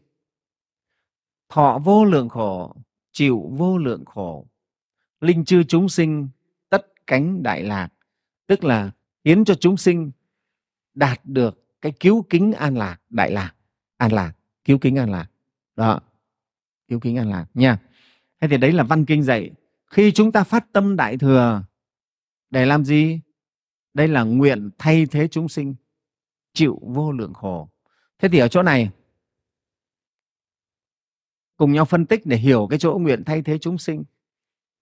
[1.48, 2.76] Thọ vô lượng khổ,
[3.12, 4.46] chịu vô lượng khổ,
[5.20, 6.28] linh chư chúng sinh,
[6.68, 7.88] tất cánh đại lạc.
[8.46, 8.90] Tức là
[9.24, 10.10] khiến cho chúng sinh
[10.94, 13.52] đạt được cái cứu kính an lạc, đại lạc.
[13.96, 14.32] An lạc,
[14.64, 15.30] cứu kính an lạc.
[15.76, 16.00] Đó,
[16.88, 17.78] cứu kính an lạc nha.
[18.40, 19.50] Thế thì đấy là văn kinh dạy,
[19.86, 21.62] khi chúng ta phát tâm đại thừa,
[22.50, 23.20] để làm gì?
[23.94, 25.74] Đây là nguyện thay thế chúng sinh,
[26.52, 27.68] chịu vô lượng khổ.
[28.18, 28.90] Thế thì ở chỗ này,
[31.56, 34.04] cùng nhau phân tích để hiểu cái chỗ nguyện thay thế chúng sinh.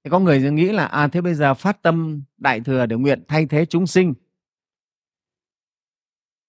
[0.04, 3.24] Thì có người nghĩ là à thế bây giờ phát tâm đại thừa để nguyện
[3.28, 4.14] thay thế chúng sinh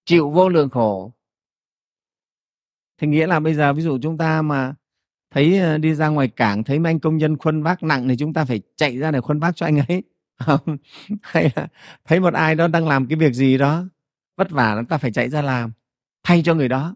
[0.08, 1.14] chịu vô lượng khổ.
[2.98, 4.76] Thì nghĩa là bây giờ ví dụ chúng ta mà
[5.32, 8.18] thấy ờ, đi ra ngoài cảng, thấy mấy anh công nhân khuân vác nặng thì
[8.18, 10.04] chúng ta phải chạy ra để khuân vác cho anh ấy.
[11.22, 11.68] Hay là
[12.06, 13.86] thấy một ai đó đang làm cái việc gì đó,
[14.38, 15.72] vất vả chúng ta phải chạy ra làm,
[16.24, 16.96] thay cho người đó.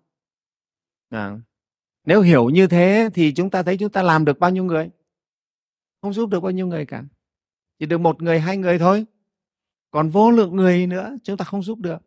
[1.09, 1.37] À.
[2.05, 4.89] nếu hiểu như thế thì chúng ta thấy chúng ta làm được bao nhiêu người?
[6.01, 7.03] Không giúp được bao nhiêu người cả.
[7.79, 9.05] Chỉ được một người, hai người thôi.
[9.91, 11.97] Còn vô lượng người nữa, chúng ta không giúp được.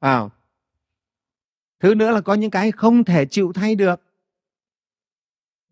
[0.00, 0.30] Vào
[1.80, 4.00] thứ nữa là có những cái không thể chịu thay được.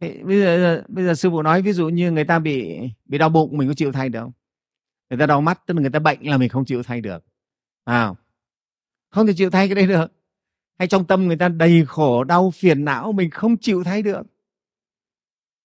[0.00, 3.28] Bây giờ bây giờ sư phụ nói ví dụ như người ta bị bị đau
[3.28, 4.32] bụng mình có chịu thay được không?
[5.10, 7.24] Người ta đau mắt tức là người ta bệnh là mình không chịu thay được.
[7.84, 8.10] À,
[9.10, 10.12] không thể chịu thay cái đấy được.
[10.78, 14.26] Hay trong tâm người ta đầy khổ đau phiền não mình không chịu thay được.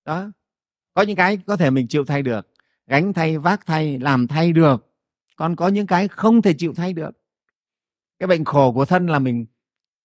[0.05, 0.31] Đó.
[0.93, 2.47] Có những cái có thể mình chịu thay được.
[2.87, 4.87] Gánh thay vác thay làm thay được.
[5.35, 7.11] Còn có những cái không thể chịu thay được.
[8.19, 9.45] Cái bệnh khổ của thân là mình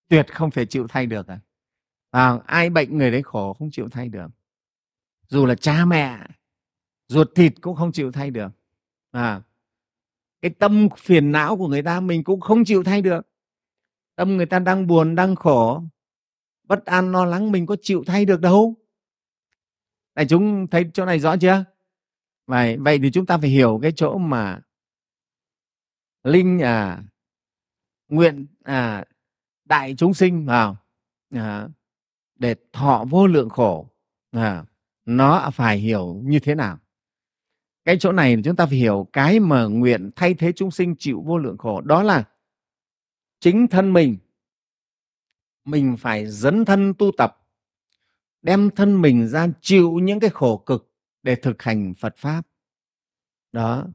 [0.09, 1.41] tuyệt không thể chịu thay được à,
[2.11, 4.29] à ai bệnh người đấy khổ không chịu thay được.
[5.29, 6.27] Dù là cha mẹ
[7.09, 8.53] ruột thịt cũng không chịu thay được.
[9.11, 9.43] À
[10.43, 13.27] cái tâm phiền não của người ta mình cũng không chịu thay được.
[14.17, 15.83] Tâm người ta đang buồn đang khổ
[16.65, 18.75] bất an lo lắng mình có chịu thay được đâu.
[20.15, 21.65] Đại chúng thấy chỗ này rõ chưa?
[22.47, 24.61] Vậy vậy thì chúng ta phải hiểu cái chỗ mà
[26.23, 27.03] linh à
[28.09, 29.05] nguyện à
[29.67, 30.77] đại chúng sinh vào.
[31.31, 31.69] À,
[32.35, 33.91] để thọ vô lượng khổ.
[34.31, 34.65] À,
[35.05, 36.79] nó phải hiểu như thế nào?
[37.85, 41.23] Cái chỗ này chúng ta phải hiểu cái mà nguyện thay thế chúng sinh chịu
[41.27, 42.25] vô lượng khổ đó là
[43.41, 44.19] chính thân mình.
[45.65, 47.43] Mình phải dấn thân tu tập
[48.43, 50.93] đem thân mình ra chịu những cái khổ cực
[51.23, 52.43] để thực hành Phật pháp.
[53.53, 53.87] Đó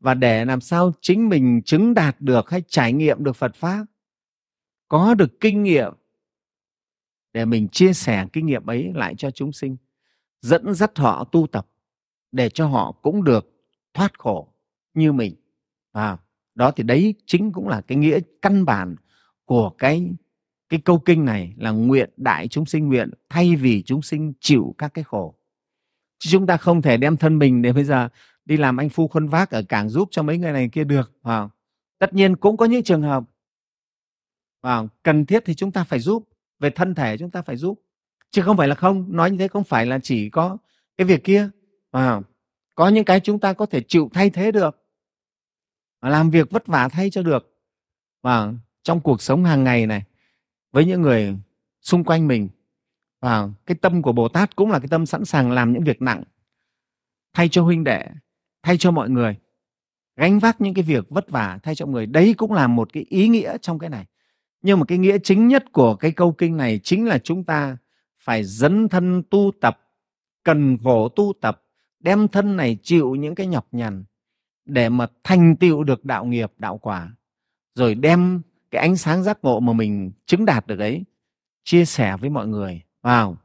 [0.00, 3.84] và để làm sao chính mình chứng đạt được hay trải nghiệm được Phật pháp
[4.88, 5.92] có được kinh nghiệm
[7.32, 9.76] để mình chia sẻ kinh nghiệm ấy lại cho chúng sinh
[10.40, 11.66] dẫn dắt họ tu tập
[12.32, 13.50] để cho họ cũng được
[13.94, 14.48] thoát khổ
[14.94, 15.34] như mình.
[15.92, 16.16] À,
[16.54, 18.96] đó thì đấy chính cũng là cái nghĩa căn bản
[19.44, 20.10] của cái
[20.68, 24.74] cái câu kinh này là nguyện đại chúng sinh nguyện thay vì chúng sinh chịu
[24.78, 25.34] các cái khổ.
[26.18, 28.08] Chứ chúng ta không thể đem thân mình để bây giờ
[28.44, 31.12] đi làm anh phu khuân vác ở cảng giúp cho mấy người này kia được
[31.22, 31.48] à,
[31.98, 33.24] tất nhiên cũng có những trường hợp
[34.60, 36.28] à, cần thiết thì chúng ta phải giúp
[36.58, 37.82] về thân thể chúng ta phải giúp.
[38.30, 40.56] Chứ không phải là không nói như thế không phải là chỉ có
[40.96, 41.50] cái việc kia.
[41.90, 42.20] À,
[42.74, 44.84] có những cái chúng ta có thể chịu thay thế được
[46.02, 47.54] làm việc vất vả thay cho được.
[48.22, 48.52] Và
[48.82, 50.02] trong cuộc sống hàng ngày này
[50.72, 51.36] với những người
[51.82, 52.48] xung quanh mình
[53.20, 56.02] và cái tâm của bồ tát cũng là cái tâm sẵn sàng làm những việc
[56.02, 56.22] nặng
[57.34, 58.08] thay cho huynh đệ
[58.62, 59.36] thay cho mọi người
[60.18, 62.06] gánh vác những cái việc vất vả thay cho người.
[62.06, 64.04] Đấy cũng là một cái ý nghĩa trong cái này
[64.62, 67.76] nhưng mà cái nghĩa chính nhất của cái câu kinh này chính là chúng ta
[68.18, 69.80] phải dấn thân tu tập,
[70.44, 71.62] cần khổ tu tập,
[72.00, 74.04] đem thân này chịu những cái nhọc nhằn
[74.64, 77.16] để mà thành tựu được đạo nghiệp, đạo quả.
[77.74, 81.04] Rồi đem cái ánh sáng giác ngộ mà mình chứng đạt được ấy,
[81.64, 82.82] chia sẻ với mọi người.
[83.02, 83.36] Vào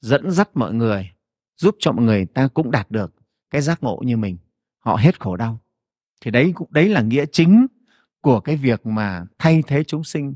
[0.00, 1.10] dẫn dắt mọi người,
[1.56, 3.14] giúp cho mọi người ta cũng đạt được
[3.50, 4.38] cái giác ngộ như mình.
[4.78, 5.58] Họ hết khổ đau.
[6.20, 7.66] Thì đấy cũng, đấy là nghĩa chính
[8.20, 10.34] của cái việc mà thay thế chúng sinh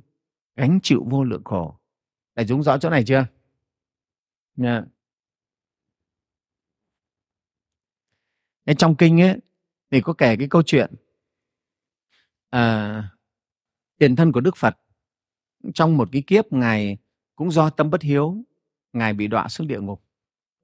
[0.56, 1.78] gánh chịu vô lượng khổ.
[2.34, 3.26] Đại chúng rõ chỗ này chưa?
[4.62, 4.84] Yeah.
[8.78, 9.38] trong kinh ấy
[9.90, 10.94] thì có kể cái câu chuyện
[12.50, 13.08] à,
[13.98, 14.76] tiền thân của Đức Phật
[15.74, 16.98] trong một cái kiếp ngài
[17.36, 18.36] cũng do tâm bất hiếu
[18.92, 20.04] ngài bị đọa xuống địa ngục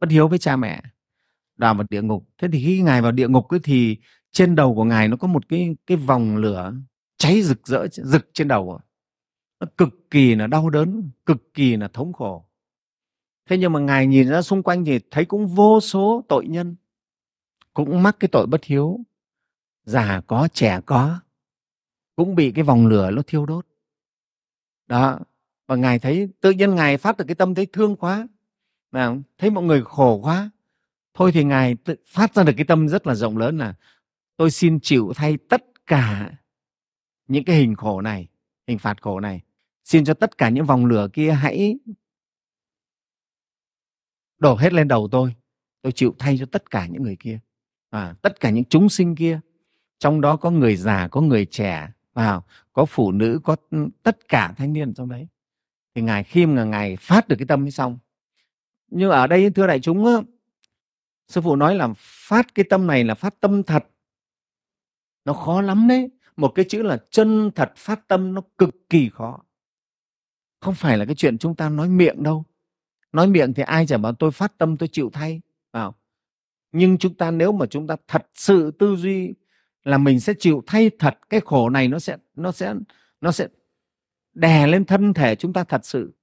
[0.00, 0.82] bất hiếu với cha mẹ
[1.56, 2.28] đọa vào địa ngục.
[2.38, 3.96] Thế thì khi ngài vào địa ngục ấy thì
[4.32, 6.74] trên đầu của ngài nó có một cái cái vòng lửa
[7.16, 8.80] cháy rực rỡ rực trên đầu
[9.60, 12.44] nó cực kỳ là đau đớn, cực kỳ là thống khổ.
[13.48, 16.76] Thế nhưng mà ngài nhìn ra xung quanh thì thấy cũng vô số tội nhân,
[17.74, 19.00] cũng mắc cái tội bất hiếu.
[19.84, 21.20] Già có, trẻ có,
[22.16, 23.66] cũng bị cái vòng lửa nó thiêu đốt.
[24.86, 25.18] Đó,
[25.66, 28.28] và ngài thấy, tự nhiên ngài phát được cái tâm thấy thương quá
[28.90, 30.50] mà thấy mọi người khổ quá.
[31.14, 33.74] Thôi thì ngài tự phát ra được cái tâm rất là rộng lớn là,
[34.36, 36.30] tôi xin chịu thay tất cả
[37.28, 38.28] những cái hình khổ này,
[38.66, 39.42] hình phạt khổ này
[39.90, 41.78] xin cho tất cả những vòng lửa kia hãy
[44.38, 45.34] đổ hết lên đầu tôi.
[45.82, 47.38] Tôi chịu thay cho tất cả những người kia.
[47.90, 49.40] À, tất cả những chúng sinh kia.
[49.98, 53.56] Trong đó có người già có người trẻ vào có phụ nữ có
[54.02, 55.28] tất cả thanh niên trong đấy.
[55.94, 57.98] Thì ngài khi mà ngài phát được cái tâm ấy xong.
[58.88, 60.24] Như ở đây thưa đại chúng
[61.28, 63.88] sư phụ nói là phát cái tâm này là phát tâm thật.
[65.24, 66.10] Nó khó lắm đấy.
[66.36, 69.40] Một cái chữ là chân thật phát tâm nó cực kỳ khó
[70.60, 72.44] không phải là cái chuyện chúng ta nói miệng đâu.
[73.12, 75.40] Nói miệng thì ai chả bảo tôi phát tâm, tôi chịu thay
[75.72, 75.94] vào
[76.72, 79.34] nhưng chúng ta nếu mà chúng ta thật sự tư duy
[79.84, 82.74] là mình sẽ chịu thay thật, cái khổ này nó sẽ nó sẽ
[83.20, 83.48] nó sẽ
[84.34, 86.14] đè lên thân thể chúng ta thật sự,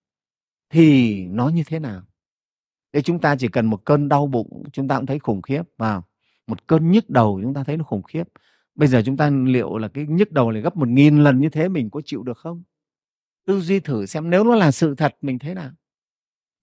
[0.70, 2.02] thì nó như thế nào?
[2.94, 5.64] Để chúng ta chỉ cần một cơn đau bụng, chúng ta cũng thấy khủng khiếp
[5.78, 6.04] vào
[6.48, 8.24] một cơn nhức đầu chúng ta thấy nó khủng khiếp.
[8.76, 11.50] Bây giờ chúng ta liệu là cái nhức đầu này gấp một nghìn lần như
[11.50, 12.64] thế mình có chịu được không?
[13.48, 15.72] Tư duy thử xem nếu nó là sự thật mình thế nào.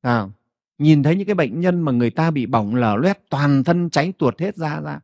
[0.00, 0.28] À,
[0.78, 3.90] nhìn thấy những cái bệnh nhân mà người ta bị bỏng lở loét toàn thân
[3.90, 5.00] cháy tuột hết ra ra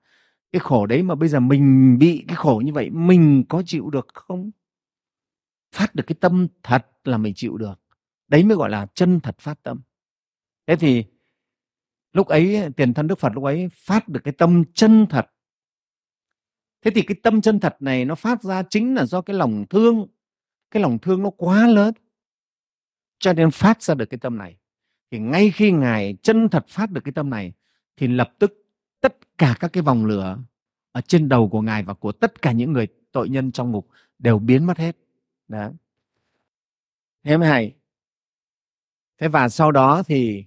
[0.53, 3.91] cái khổ đấy mà bây giờ mình bị cái khổ như vậy mình có chịu
[3.91, 4.51] được không?
[5.75, 7.81] Phát được cái tâm thật là mình chịu được.
[8.29, 9.81] Đấy mới gọi là chân thật phát tâm.
[10.67, 11.05] Thế thì
[12.13, 15.27] lúc ấy tiền thân đức phật lúc ấy phát được cái tâm chân thật.
[16.83, 19.65] Thế thì cái tâm chân thật này nó phát ra chính là do cái lòng
[19.71, 20.07] thương
[20.71, 21.95] cái lòng thương nó quá lớn.
[23.19, 24.57] Cho nên phát ra được cái tâm này.
[25.11, 27.53] Thì ngay khi ngài chân thật phát được cái tâm này,
[27.97, 28.67] thì lập tức
[29.01, 30.39] tất cả các cái vòng lửa
[30.93, 33.89] ở trên đầu của ngài và của tất cả những người tội nhân trong ngục
[34.19, 34.97] đều biến mất hết.
[35.49, 35.71] Đó.
[37.25, 37.75] Thế mới hay.
[39.19, 40.45] Thế và sau đó thì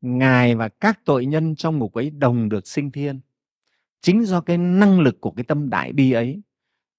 [0.00, 3.20] ngài và các tội nhân trong ngục ấy đồng được sinh thiên.
[4.00, 6.42] Chính do cái năng lực của cái tâm đại bi ấy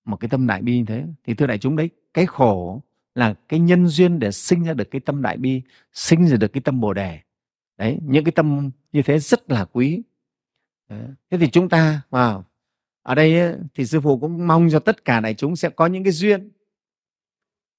[0.06, 1.06] một cái tâm đại bi như thế.
[1.24, 2.82] Thì thưa đại chúng đấy cái khổ
[3.16, 5.62] là cái nhân duyên để sinh ra được cái tâm đại bi
[5.94, 7.20] sinh ra được cái tâm bồ đề.
[7.78, 10.02] Đấy những cái tâm như thế rất là quý.
[10.90, 11.08] Đấy.
[11.30, 12.44] thế thì chúng ta vào wow,
[13.02, 16.04] ở đây thì sư phụ cũng mong cho tất cả đại chúng sẽ có những
[16.04, 16.52] cái duyên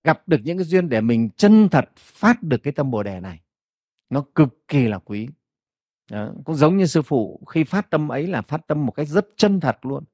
[0.06, 3.20] gặp được những cái duyên để mình chân thật phát được cái tâm bồ đề
[3.20, 3.40] này.
[4.10, 5.28] Nó cực kỳ là quý.
[6.10, 6.32] Đó.
[6.44, 9.26] cũng giống như sư phụ khi phát tâm ấy là phát tâm một cách rất
[9.36, 10.04] chân thật luôn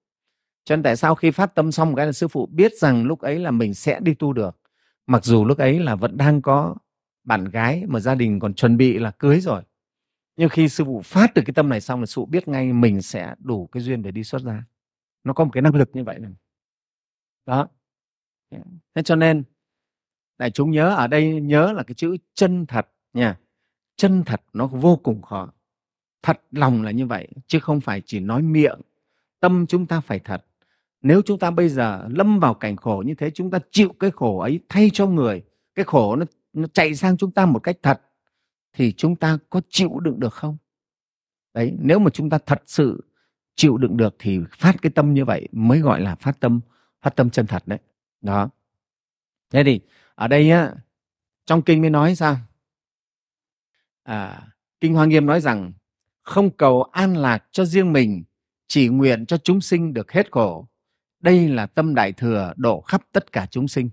[0.64, 3.20] cho nên tại sao khi phát tâm xong cái là sư phụ biết rằng lúc
[3.20, 4.58] ấy là mình sẽ đi tu được?
[5.06, 6.76] Mặc dù lúc ấy là vẫn đang có
[7.24, 9.62] bạn gái mà gia đình còn chuẩn bị là cưới rồi.
[10.36, 12.72] Nhưng khi sư phụ phát được cái tâm này xong là sư phụ biết ngay
[12.72, 14.64] mình sẽ đủ cái duyên để đi xuất gia.
[15.24, 16.32] Nó có một cái năng lực như vậy này.
[17.46, 17.68] Đó.
[18.94, 19.42] Thế cho nên,
[20.38, 23.38] đại chúng nhớ, ở đây nhớ là cái chữ chân thật nha.
[23.96, 25.52] Chân thật nó vô cùng khó.
[26.22, 28.80] Thật lòng là như vậy, chứ không phải chỉ nói miệng.
[29.40, 30.46] Tâm chúng ta phải thật
[31.02, 34.10] nếu chúng ta bây giờ lâm vào cảnh khổ như thế chúng ta chịu cái
[34.10, 35.42] khổ ấy thay cho người
[35.74, 38.00] cái khổ nó, nó chạy sang chúng ta một cách thật
[38.72, 40.56] thì chúng ta có chịu đựng được không?
[41.54, 43.04] Đấy nếu mà chúng ta thật sự
[43.54, 46.60] chịu đựng được thì phát cái tâm như vậy mới gọi là phát tâm
[47.02, 47.78] phát tâm chân thật đấy.
[48.20, 48.50] Đó.
[49.50, 49.80] Thế thì
[50.14, 50.74] ở đây á
[51.46, 52.36] trong kinh mới nói sao?
[54.02, 54.48] À,
[54.80, 55.72] kinh hoa nghiêm nói rằng
[56.22, 58.24] không cầu an lạc cho riêng mình
[58.66, 60.68] chỉ nguyện cho chúng sinh được hết khổ
[61.22, 63.90] đây là tâm đại thừa độ khắp tất cả chúng sinh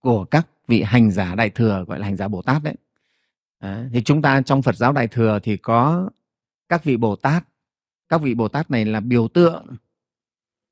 [0.00, 2.74] của các vị hành giả đại thừa gọi là hành giả bồ tát đấy.
[3.58, 6.10] À, thì chúng ta trong phật giáo đại thừa thì có
[6.68, 7.44] các vị bồ tát.
[8.08, 9.66] Các vị bồ tát này là biểu tượng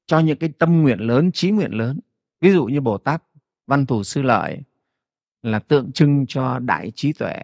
[0.07, 2.01] cho những cái tâm nguyện lớn trí nguyện lớn.
[2.41, 3.23] Ví dụ như bồ tát
[3.67, 4.63] văn thủ sư lợi
[5.43, 7.43] là tượng trưng cho đại trí tuệ.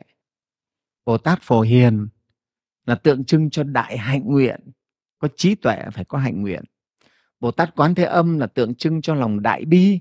[1.05, 2.09] Bồ tát phổ hiền
[2.87, 4.61] là tượng trưng cho đại hạnh nguyện.
[5.19, 6.65] Có trí tuệ phải có hạnh nguyện
[7.41, 10.01] bồ tát quán thế âm là tượng trưng cho lòng đại bi.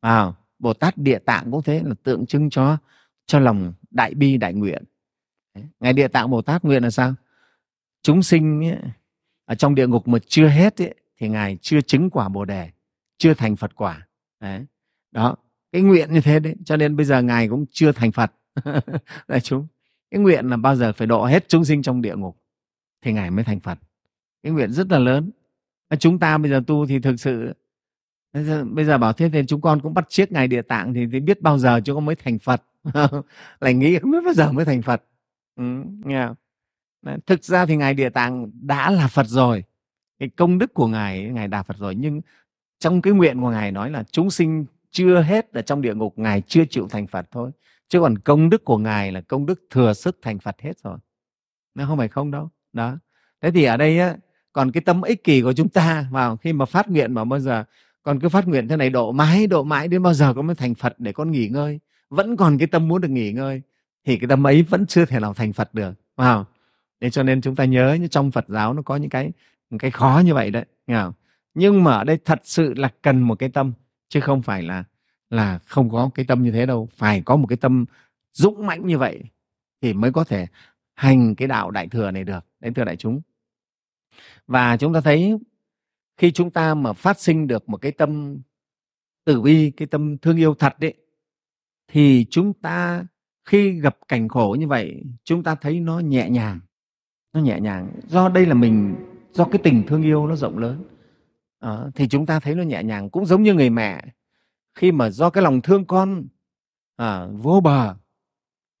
[0.00, 2.76] À, bồ tát địa tạng cũng thế là tượng trưng cho
[3.26, 4.84] cho lòng đại bi đại nguyện.
[5.80, 7.14] Ngài địa tạng bồ tát nguyện là sao?
[8.02, 8.78] Chúng sinh ấy,
[9.44, 12.70] ở trong địa ngục mà chưa hết ấy, thì ngài chưa chứng quả bồ đề
[13.18, 14.08] chưa thành phật quả.
[14.40, 14.64] Đấy
[15.10, 15.36] đó
[15.72, 18.32] cái nguyện như thế đấy cho nên bây giờ ngài cũng chưa thành phật.
[19.28, 19.66] Đại chúng
[20.10, 22.42] cái nguyện là bao giờ phải độ hết chúng sinh trong địa ngục
[23.02, 23.78] thì ngài mới thành phật.
[24.42, 25.30] Cái nguyện rất là lớn.
[25.92, 27.52] Ờ, chúng ta bây giờ tu thì thực sự
[28.70, 31.20] bây giờ bảo thế thì chúng con cũng bắt chiếc ngài địa tạng thì, thì
[31.20, 32.62] biết bao giờ chúng con mới thành phật.
[33.60, 35.02] Lại nghĩ không biết bao giờ mới thành phật.
[35.56, 35.64] Ừ,
[36.04, 36.36] nghe không?
[37.26, 39.64] thực ra thì ngài địa tạng đã là phật rồi.
[40.18, 41.94] Cái công đức của ngài ngài đạt phật rồi.
[41.94, 42.20] Nhưng
[42.78, 46.18] trong cái nguyện của ngài nói là chúng sinh chưa hết ở trong địa ngục
[46.18, 47.50] ngài chưa chịu thành phật thôi.
[47.88, 50.98] Chứ còn công đức của ngài là công đức thừa sức thành phật hết rồi.
[51.74, 52.50] Nó không phải không đâu.
[52.72, 52.98] Đó.
[53.40, 54.16] Thế thì ở đây á
[54.52, 57.40] còn cái tâm ích kỷ của chúng ta vào khi mà phát nguyện mà bao
[57.40, 57.64] giờ,
[58.02, 60.56] còn cứ phát nguyện thế này độ mãi độ mãi đến bao giờ con mới
[60.56, 61.80] thành phật để con nghỉ ngơi.
[62.10, 63.62] Vẫn còn cái tâm muốn được nghỉ ngơi,
[64.06, 66.46] thì cái tâm ấy vẫn chưa thể nào thành phật được, vào.
[67.00, 69.32] Thế cho nên chúng ta nhớ như trong phật giáo nó có những cái
[69.70, 71.12] những cái khó như vậy đấy, nghe không?
[71.54, 73.72] nhưng mà ở đây thật sự là cần một cái tâm,
[74.08, 74.84] chứ không phải là
[75.30, 76.88] là không có cái tâm như thế đâu.
[76.96, 77.84] Phải có một cái tâm
[78.32, 79.22] dũng mãnh như vậy
[79.82, 80.46] thì mới có thể
[80.94, 83.20] hành cái đạo đại thừa này được đấy thưa đại chúng
[84.46, 85.38] và chúng ta thấy
[86.16, 88.38] khi chúng ta mà phát sinh được một cái tâm
[89.24, 90.94] tử bi cái tâm thương yêu thật đấy
[91.88, 93.06] thì chúng ta
[93.44, 96.60] khi gặp cảnh khổ như vậy chúng ta thấy nó nhẹ nhàng
[97.32, 97.92] nó nhẹ nhàng.
[98.06, 98.94] Do đây là mình
[99.32, 100.84] do cái tình thương yêu nó rộng lớn.
[101.60, 104.04] À, thì chúng ta thấy nó nhẹ nhàng cũng giống như người mẹ.
[104.74, 106.26] Khi mà do cái lòng thương con
[106.96, 107.94] à, vô bờ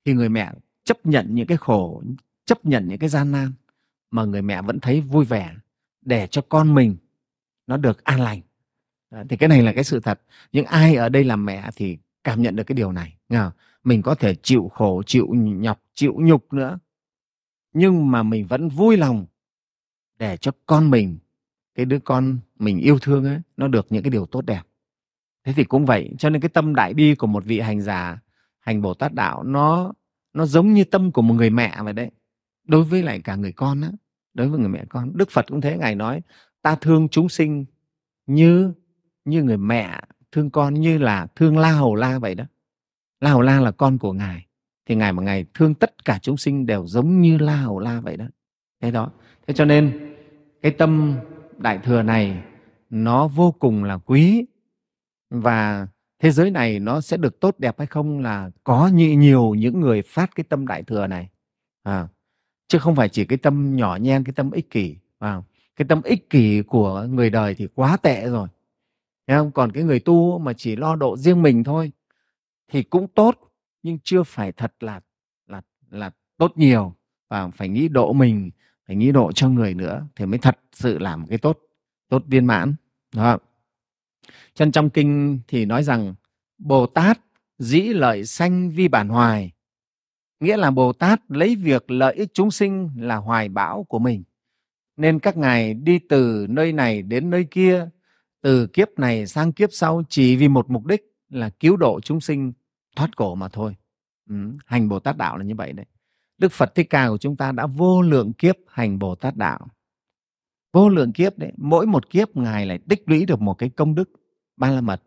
[0.04, 0.52] thì người mẹ
[0.84, 2.02] chấp nhận những cái khổ
[2.44, 3.52] chấp nhận những cái gian nan
[4.12, 5.54] mà người mẹ vẫn thấy vui vẻ
[6.00, 6.96] để cho con mình
[7.66, 8.40] nó được an lành.
[9.10, 10.20] À, thì cái này là cái sự thật.
[10.52, 13.52] Những ai ở đây làm mẹ thì cảm nhận được cái điều này nghe không?
[13.84, 16.78] mình có thể chịu khổ chịu nhọc chịu nhục nữa.
[17.72, 19.26] Nhưng mà mình vẫn vui lòng
[20.18, 21.18] để cho con mình
[21.74, 24.62] cái đứa con mình yêu thương ấy nó được những cái điều tốt đẹp.
[25.44, 28.20] Thế thì cũng vậy cho nên cái tâm đại bi của một vị hành giả
[28.60, 29.92] hành bồ tát đạo nó
[30.32, 32.10] nó giống như tâm của một người mẹ vậy đấy.
[32.64, 33.90] Đối với lại cả người con á
[34.34, 35.16] đối với người mẹ con.
[35.16, 36.22] Đức phật cũng thế ngài nói
[36.62, 37.64] ta thương chúng sinh
[38.26, 38.72] như
[39.24, 40.00] như người mẹ
[40.32, 42.44] thương con như là thương la hầu la vậy đó.
[43.20, 44.46] La hầu la là con của ngài.
[44.86, 48.00] Thì ngài mà ngài thương tất cả chúng sinh đều giống như la hầu la
[48.00, 48.24] vậy đó.
[48.80, 49.10] Thế đó.
[49.46, 50.14] Thế cho nên
[50.62, 51.16] cái tâm
[51.58, 52.42] đại thừa này
[52.90, 54.46] nó vô cùng là quý.
[55.30, 55.86] Và
[56.22, 60.02] thế giới này nó sẽ được tốt đẹp hay không là có nhiều những người
[60.02, 61.28] phát cái tâm đại thừa này.
[61.82, 62.08] À,
[62.72, 65.42] chứ không phải chỉ cái tâm nhỏ nhen cái tâm ích kỷ à,
[65.76, 68.48] cái tâm ích kỷ của người đời thì quá tệ rồi.
[69.26, 69.52] Thấy không?
[69.52, 71.92] còn cái người tu mà chỉ lo độ riêng mình thôi
[72.68, 73.38] thì cũng tốt
[73.82, 75.00] nhưng chưa phải thật là
[75.46, 76.94] là là tốt nhiều.
[77.28, 78.50] Và phải nghĩ độ mình
[78.86, 81.58] phải nghĩ độ cho người nữa thì mới thật sự làm cái tốt
[82.08, 82.74] tốt viên mãn
[83.14, 83.38] đó
[84.54, 86.14] chân trong kinh thì nói rằng
[86.58, 87.20] bồ tát
[87.58, 89.52] dĩ lợi sanh vi bản hoài
[90.42, 94.22] nghĩa là bồ tát lấy việc lợi ích chúng sinh là hoài bão của mình.
[94.96, 97.88] Nên các ngài đi từ nơi này đến nơi kia
[98.42, 102.20] từ kiếp này sang kiếp sau chỉ vì một mục đích là cứu độ chúng
[102.20, 102.52] sinh
[102.96, 103.76] thoát cổ mà thôi.
[104.28, 104.36] Ừ,
[104.66, 105.86] hành bồ tát đạo là như vậy đấy.
[106.38, 109.68] Đức phật thích ca của chúng ta đã vô lượng kiếp hành bồ tát đạo.
[110.72, 113.94] Vô lượng kiếp đấy mỗi một kiếp ngài lại tích lũy được một cái công
[113.94, 114.10] đức
[114.56, 115.02] ba la mật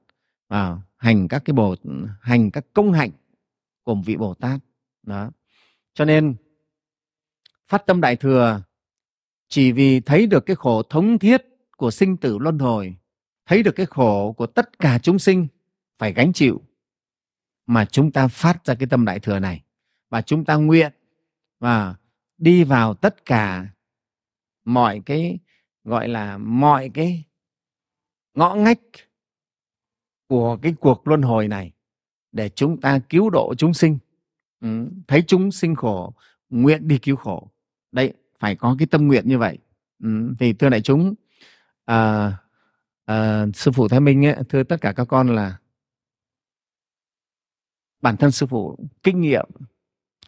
[0.47, 1.75] à, hành các cái bồ
[2.21, 3.11] hành các công hạnh
[3.83, 4.59] của vị bồ tát
[5.05, 5.31] đó.
[5.93, 6.35] Cho nên,
[7.67, 8.61] phát tâm đại thừa,
[9.47, 11.43] chỉ vì thấy được cái khổ thống thiết
[11.77, 12.95] của sinh tử luân hồi,
[13.45, 15.47] thấy được cái khổ của tất cả chúng sinh
[15.97, 16.61] phải gánh chịu,
[17.65, 19.63] mà chúng ta phát ra cái tâm đại thừa này,
[20.09, 20.93] và chúng ta nguyện
[21.59, 21.95] và
[22.37, 23.67] đi vào tất cả
[24.65, 25.39] mọi cái,
[25.83, 27.23] gọi là mọi cái
[28.33, 28.79] ngõ ngách
[30.27, 31.71] của cái cuộc luân hồi này
[32.31, 33.97] để chúng ta cứu độ chúng sinh
[34.65, 36.13] ừ, thấy chúng sinh khổ
[36.49, 37.51] nguyện đi cứu khổ.
[37.91, 39.57] Đấy phải có cái tâm nguyện như vậy.
[40.03, 40.09] Ừ,
[40.39, 41.13] thì thưa đại chúng
[41.85, 42.31] à,
[43.05, 45.57] à, sư phụ thái minh ấy, thưa tất cả các con là
[48.01, 49.49] bản thân sư phụ kinh nghiệm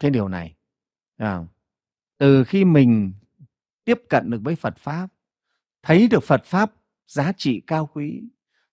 [0.00, 0.56] cái điều này.
[1.16, 1.38] À,
[2.18, 3.12] từ khi mình
[3.84, 5.08] tiếp cận được với phật pháp
[5.82, 6.72] thấy được phật pháp
[7.06, 8.22] giá trị cao quý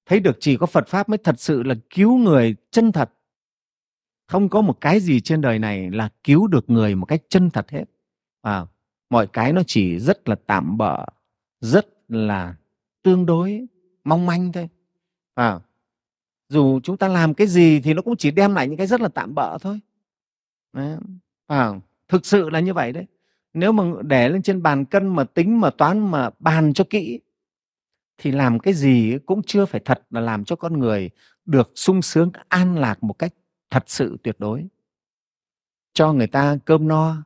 [0.05, 3.11] thấy được chỉ có phật pháp mới thật sự là cứu người chân thật
[4.27, 7.49] không có một cái gì trên đời này là cứu được người một cách chân
[7.49, 7.83] thật hết.
[8.41, 8.65] À,
[9.09, 11.05] mọi cái nó chỉ rất là tạm bợ
[11.61, 12.55] rất là
[13.03, 13.67] tương đối
[14.03, 14.69] mong manh thôi.
[15.35, 15.59] À,
[16.49, 19.01] dù chúng ta làm cái gì thì nó cũng chỉ đem lại những cái rất
[19.01, 19.79] là tạm bợ thôi.
[20.73, 20.97] Đấy.
[21.47, 21.71] À,
[22.07, 23.05] thực sự là như vậy đấy.
[23.53, 27.19] Nếu mà để lên trên bàn cân mà tính mà toán mà bàn cho kỹ
[28.17, 31.09] thì làm cái gì cũng chưa phải thật là làm cho con người
[31.45, 33.33] được sung sướng an lạc một cách
[33.69, 34.67] thật sự tuyệt đối.
[35.93, 37.23] Cho người ta cơm no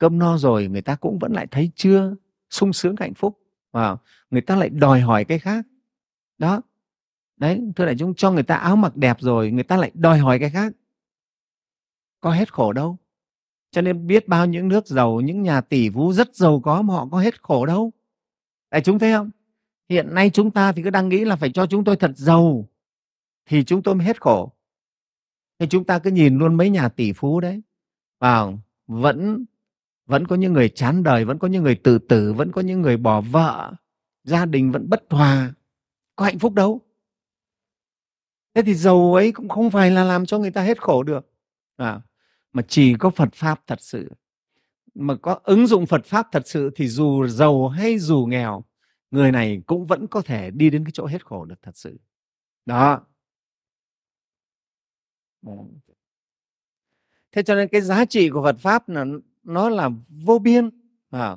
[0.00, 2.14] cơm no rồi người ta cũng vẫn lại thấy chưa
[2.50, 3.38] sung sướng, hạnh phúc.
[3.72, 3.96] Và
[4.30, 5.66] người ta lại đòi hỏi cái khác.
[6.38, 6.62] Đó.
[7.36, 10.18] Đấy, thưa đại chúng, cho người ta áo mặc đẹp rồi người ta lại đòi
[10.18, 10.72] hỏi cái khác.
[12.20, 12.96] Có hết khổ đâu.
[13.70, 16.94] Cho nên biết bao những nước giàu, những nhà tỷ phú rất giàu có mà
[16.94, 17.92] họ có hết khổ đâu.
[18.70, 19.30] Đại chúng thấy không?
[19.88, 22.68] Hiện nay chúng ta thì cứ đang nghĩ là phải cho chúng tôi thật giàu
[23.46, 24.52] thì chúng tôi mới hết khổ
[25.60, 27.62] thì chúng ta cứ nhìn luôn mấy nhà tỷ phú đấy.
[28.20, 29.44] Vào vẫn
[30.06, 32.82] vẫn có những người chán đời vẫn có những người tự tử vẫn có những
[32.82, 33.72] người bỏ vợ.
[34.24, 35.54] Gia đình vẫn bất hòa.
[36.16, 36.80] Có hạnh phúc đâu.
[38.54, 41.32] Thế thì giàu ấy cũng không phải là làm cho người ta hết khổ được.
[41.76, 42.00] À,
[42.52, 44.10] mà chỉ có phật pháp thật sự.
[44.94, 48.64] Mà có ứng dụng phật pháp thật sự thì dù giàu hay dù nghèo
[49.10, 52.00] người này cũng vẫn có thể đi đến cái chỗ hết khổ được thật sự.
[52.66, 53.00] Đó
[57.32, 59.04] thế cho nên cái giá trị của phật pháp là
[59.42, 60.70] nó là vô biên
[61.10, 61.36] à,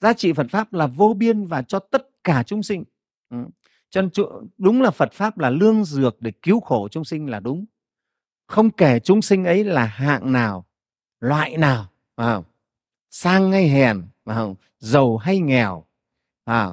[0.00, 2.84] giá trị phật pháp là vô biên và cho tất cả chúng sinh.
[3.30, 3.36] Ừ.
[3.90, 4.10] cho nên
[4.58, 7.64] đúng là phật pháp là lương dược để cứu khổ chúng sinh là đúng.
[8.46, 10.66] Không kể chúng sinh ấy là hạng nào
[11.20, 11.86] loại nào
[12.16, 12.42] à,
[13.10, 14.42] sang hay hèn à,
[14.78, 15.84] giàu hay nghèo
[16.44, 16.70] à,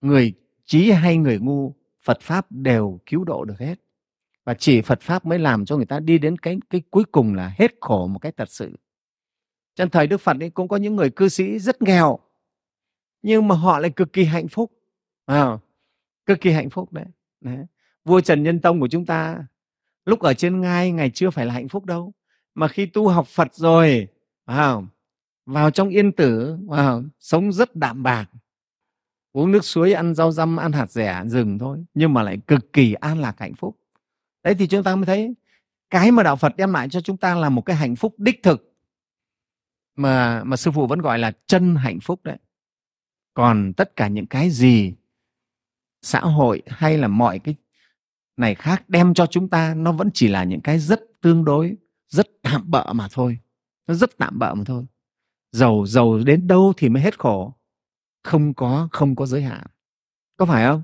[0.00, 0.34] người
[0.64, 3.74] trí hay người ngu phật pháp đều cứu độ được hết
[4.48, 7.34] và chỉ phật pháp mới làm cho người ta đi đến cái cái cuối cùng
[7.34, 8.78] là hết khổ một cách thật sự.
[9.74, 12.18] Trong thời đức phật ấy cũng có những người cư sĩ rất nghèo
[13.22, 14.72] nhưng mà họ lại cực kỳ hạnh phúc.
[15.26, 15.58] À,
[16.26, 17.04] cực kỳ hạnh phúc đấy.
[17.40, 17.58] đấy.
[18.04, 19.46] Vua trần nhân tông của chúng ta
[20.04, 22.12] lúc ở trên ngai ngày chưa phải là hạnh phúc đâu.
[22.54, 24.08] Mà khi tu học phật rồi
[24.44, 24.74] à,
[25.46, 28.26] vào trong yên tử à, sống rất đạm bạc.
[29.32, 32.72] Uống nước suối ăn rau răm ăn hạt rẻ rừng thôi nhưng mà lại cực
[32.72, 33.76] kỳ an lạc hạnh phúc
[34.42, 35.34] đấy, thì chúng ta mới thấy
[35.90, 38.42] cái mà đạo phật đem lại cho chúng ta là một cái hạnh phúc đích
[38.42, 38.74] thực
[39.96, 42.38] mà mà sư phụ vẫn gọi là chân hạnh phúc đấy.
[43.34, 44.94] Còn tất cả những cái gì
[46.02, 47.54] xã hội hay là mọi cái
[48.36, 51.76] này khác đem cho chúng ta, nó vẫn chỉ là những cái rất tương đối,
[52.08, 53.38] rất tạm bợ mà thôi.
[53.86, 54.86] Nó rất tạm bợ mà thôi.
[55.52, 57.54] Giàu giàu đến đâu thì mới hết khổ.
[58.22, 59.66] Không có không có giới hạn.
[60.36, 60.82] Có phải không?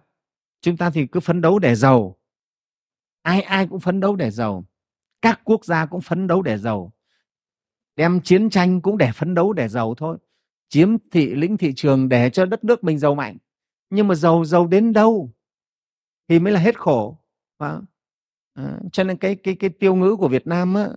[0.60, 2.16] Chúng ta thì cứ phấn đấu để giàu
[3.24, 4.64] ai ai cũng phấn đấu để giàu.
[5.22, 6.92] Các quốc gia cũng phấn đấu để giàu.
[7.96, 10.18] Đem chiến tranh cũng để phấn đấu để giàu thôi.
[10.68, 13.36] Chiếm thị lĩnh thị trường để cho đất nước mình giàu mạnh.
[13.90, 15.30] Nhưng mà giàu giàu đến đâu?
[16.28, 17.18] Thì mới là hết khổ.
[17.58, 17.80] À,
[18.92, 20.88] cho nên cái cái cái tiêu ngữ của Việt Nam á,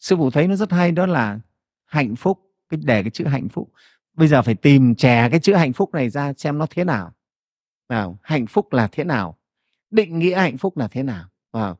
[0.00, 1.40] sư phụ thấy nó rất hay đó là
[1.84, 2.38] hạnh phúc.
[2.68, 3.72] Cái để cái chữ hạnh phúc.
[4.14, 7.12] Bây giờ phải tìm chè cái chữ hạnh phúc này ra xem nó thế nào.
[7.88, 9.38] Nào hạnh phúc là thế nào?
[9.90, 11.31] Định nghĩa hạnh phúc là thế nào?
[11.52, 11.74] Wow.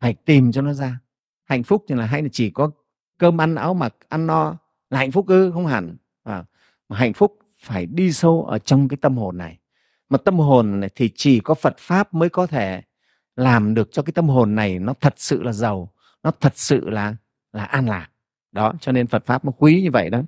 [0.00, 0.98] phải tìm cho nó ra.
[1.44, 2.70] Hạnh phúc thì là hay là chỉ có
[3.18, 4.56] cơm ăn áo mặc ăn no
[4.90, 5.96] là hạnh phúc ư không hẳn.
[6.22, 6.44] À,
[6.88, 9.58] mà hạnh phúc phải đi sâu ở trong cái tâm hồn này.
[10.08, 12.82] Mà tâm hồn này thì chỉ có Phật pháp mới có thể
[13.36, 15.92] làm được cho cái tâm hồn này nó thật sự là giàu
[16.22, 17.16] nó thật sự là
[17.52, 18.08] là an lạc.
[18.52, 20.22] Đó cho nên Phật pháp nó quý như vậy đó.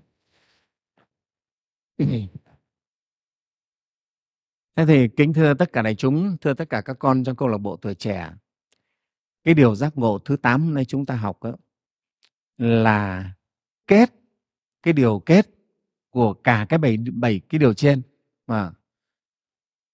[4.77, 7.49] Thế thì kính thưa tất cả đại chúng thưa tất cả các con trong câu
[7.49, 8.31] lạc bộ tuổi trẻ
[9.47, 11.57] cái điều giác ngộ thứ 8 nay chúng ta học đó,
[12.59, 13.31] là
[13.87, 14.11] kết
[14.83, 15.47] cái điều kết
[16.11, 18.03] của cả cái bảy bảy cái điều trên
[18.47, 18.73] mà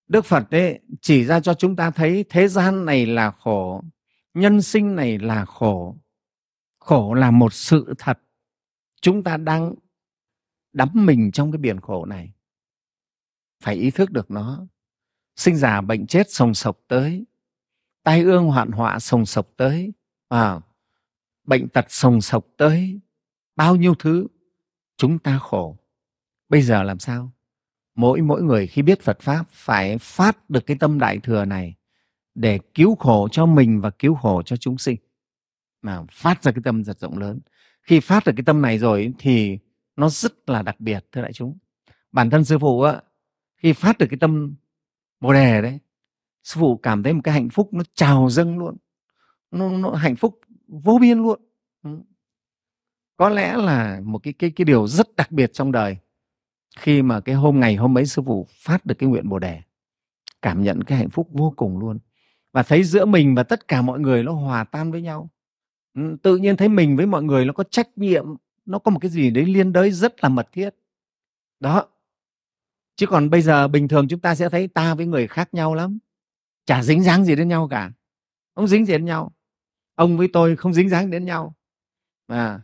[0.09, 3.82] Đức Phật ấy chỉ ra cho chúng ta thấy thế gian này là khổ,
[4.34, 5.96] nhân sinh này là khổ.
[6.78, 8.18] Khổ là một sự thật.
[9.00, 9.74] Chúng ta đang
[10.72, 12.32] đắm mình trong cái biển khổ này.
[13.62, 14.66] Phải ý thức được nó.
[15.36, 17.24] Sinh già bệnh chết sồng sộc tới.
[18.03, 19.92] Tai ương hoạn họa sồng sộc tới.
[20.28, 20.61] À,
[21.44, 23.00] bệnh tật sồng sộc tới.
[23.57, 24.26] Bao nhiêu thứ
[24.96, 25.76] chúng ta khổ.
[26.48, 27.32] Bây giờ làm sao?
[27.94, 31.74] mỗi mỗi người khi biết Phật pháp phải phát được cái tâm đại thừa này
[32.34, 34.96] để cứu khổ cho mình và cứu khổ cho chúng sinh
[35.82, 37.40] mà phát ra cái tâm rất rộng lớn
[37.82, 39.59] khi phát được cái tâm này rồi thì
[39.96, 41.59] nó rất là đặc biệt thưa đại chúng
[42.12, 43.00] bản thân sư phụ á
[43.57, 44.55] khi phát được cái tâm
[45.20, 45.78] bồ đề đấy
[46.45, 48.76] sư phụ cảm thấy một cái hạnh phúc nó trào dâng luôn.
[49.51, 51.40] Nó, nó hạnh phúc vô biên luôn.
[51.82, 51.90] Ừ.
[53.16, 55.97] Có lẽ là một cái cái cái điều rất đặc biệt trong đời.
[56.78, 59.61] Khi mà cái hôm ngày hôm ấy sư phụ phát được cái nguyện bồ đề
[60.43, 61.99] cảm nhận cái hạnh phúc vô cùng luôn.
[62.53, 65.30] Và thấy giữa mình và tất cả mọi người nó hòa tan với nhau.
[65.95, 68.24] Ừ, tự nhiên thấy mình với mọi người nó có trách nhiệm
[68.64, 70.70] nó có một cái gì đấy liên đới rất là mật thiết.
[71.61, 71.86] Đó.
[72.97, 75.74] Chứ còn bây giờ bình thường chúng ta sẽ thấy ta với người khác nhau
[75.74, 75.99] lắm
[76.65, 77.93] chả dính dáng gì đến nhau cả.
[78.55, 79.33] Không dính gì đến nhau.
[79.95, 81.55] Ông với tôi không dính dáng đến nhau.
[82.27, 82.61] À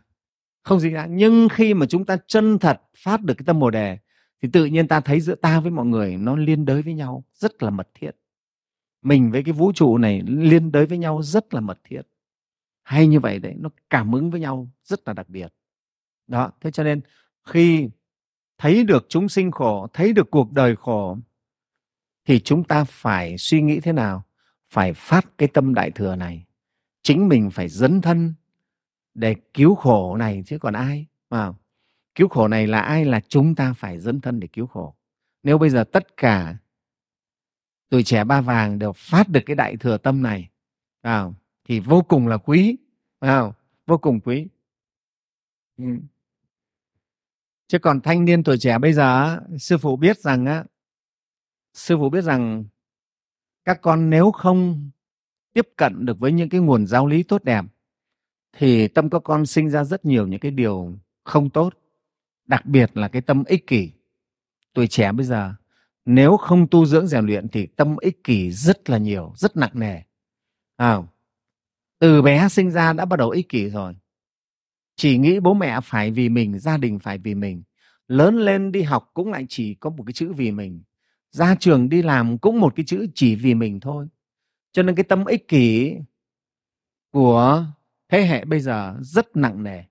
[0.69, 1.15] không dính dáng.
[1.15, 3.97] Nhưng khi mà chúng ta chân thật phát được cái tâm bồ đề,
[4.41, 7.23] thì tự nhiên ta thấy giữa ta với mọi người nó liên đới với nhau
[7.33, 8.11] rất là mật thiết.
[9.01, 12.01] Mình với cái vũ trụ này liên đới với nhau rất là mật thiết.
[12.83, 15.53] Hay như vậy đấy, nó cảm ứng với nhau rất là đặc biệt.
[16.27, 17.01] Đó, thế cho nên
[17.45, 17.89] khi
[18.57, 21.17] thấy được chúng sinh khổ, thấy được cuộc đời khổ
[22.29, 24.23] thì chúng ta phải suy nghĩ thế nào?
[24.69, 26.45] Phải phát cái tâm đại thừa này.
[27.01, 28.33] Chính mình phải dấn thân
[29.13, 31.53] để cứu khổ này chứ còn ai mà
[32.15, 34.95] cứu khổ này là ai là chúng ta phải dấn thân để cứu khổ.
[35.43, 36.57] Nếu bây giờ tất cả
[37.89, 40.49] tuổi trẻ ba vàng đều phát được cái đại thừa tâm này
[41.01, 41.25] à,
[41.67, 42.77] thì vô cùng là quý
[43.19, 43.41] à,
[43.87, 44.47] vô cùng quý.
[45.77, 45.85] Ừ.
[47.67, 50.63] chứ còn thanh niên tuổi trẻ bây giờ sư phụ biết rằng á
[51.79, 52.65] sư phụ biết rằng
[53.65, 54.89] các con nếu không
[55.53, 57.65] tiếp cận được với những cái nguồn giáo lý tốt đẹp
[58.57, 61.73] thì tâm các con sinh ra rất nhiều những cái điều không tốt
[62.45, 63.91] đặc biệt là cái tâm ích kỷ.
[64.73, 65.53] Tuổi trẻ bây giờ
[66.05, 69.71] nếu không tu dưỡng rèn luyện thì tâm ích kỷ rất là nhiều rất nặng
[69.73, 70.01] nề.
[70.75, 70.97] À,
[71.99, 73.95] từ bé sinh ra đã bắt đầu ích kỷ rồi.
[74.95, 77.63] Chỉ nghĩ bố mẹ phải vì mình gia đình phải vì mình.
[78.07, 80.81] Lớn lên đi học cũng lại chỉ có một cái chữ vì mình
[81.31, 84.07] ra trường đi làm cũng một cái chữ chỉ vì mình thôi.
[84.71, 85.95] Cho nên cái tâm ích kỷ
[87.11, 87.65] của
[88.09, 89.83] thế hệ bây giờ rất nặng nề.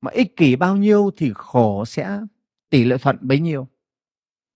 [0.00, 2.20] Mà ích kỷ bao nhiêu thì khổ sẽ,
[2.70, 3.68] tỷ lệ thuận bấy nhiêu.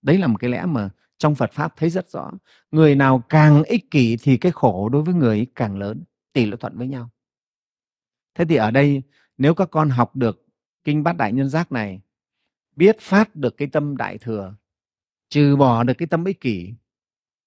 [0.02, 2.30] Đấy là một cái lẽ mà trong phật pháp thấy rất rõ.
[2.70, 6.46] Người nào càng ích kỷ thì cái khổ đối với người ấy càng lớn, tỷ
[6.46, 7.10] lệ thuận với nhau.
[8.34, 9.02] Thế thì ở đây,
[9.38, 10.46] nếu các con học được
[10.84, 12.00] kinh bát đại nhân giác này,
[12.76, 14.54] biết phát được cái tâm đại thừa
[15.32, 16.74] trừ bỏ được cái tâm ích kỷ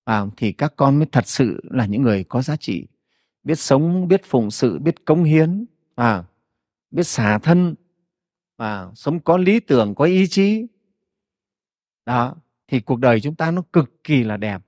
[0.05, 2.87] à, thì các con mới thật sự là những người có giá trị.
[3.43, 5.65] Biết sống biết phụng sự biết cống hiến
[5.95, 6.23] à,
[6.91, 7.75] biết xả thân
[8.57, 10.67] và sống có lý tưởng có ý chí.
[12.05, 12.35] Đó
[12.67, 14.61] thì cuộc đời chúng ta nó cực kỳ là đẹp.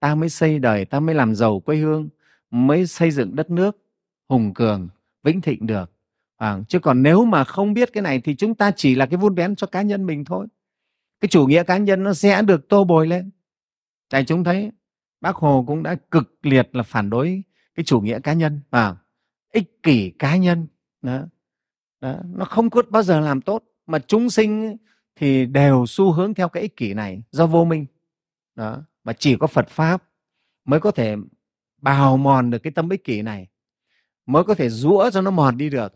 [0.00, 2.08] Ta mới xây đời ta mới làm giàu quê hương
[2.50, 3.76] mới xây dựng đất nước
[4.28, 4.88] hùng cường
[5.22, 5.92] vĩnh thịnh được.
[6.36, 9.16] À, chứ còn nếu mà không biết cái này thì chúng ta chỉ là cái
[9.16, 10.46] vun bén cho cá nhân mình thôi
[11.22, 13.30] cái chủ nghĩa cá nhân nó sẽ được tô bồi lên
[14.10, 14.70] tại chúng thấy
[15.20, 17.42] bác hồ cũng đã cực liệt là phản đối
[17.74, 18.96] cái chủ nghĩa cá nhân à,
[19.52, 20.66] ích kỷ cá nhân
[21.02, 21.20] đó.
[22.00, 22.16] Đó.
[22.24, 24.76] nó không có bao giờ làm tốt mà chúng sinh
[25.16, 27.86] thì đều xu hướng theo cái ích kỷ này do vô minh
[28.54, 30.02] đó mà chỉ có Phật pháp
[30.64, 31.16] mới có thể
[31.78, 33.48] bào mòn được cái tâm ích kỷ này
[34.26, 35.92] mới có thể rũa cho nó mòn đi được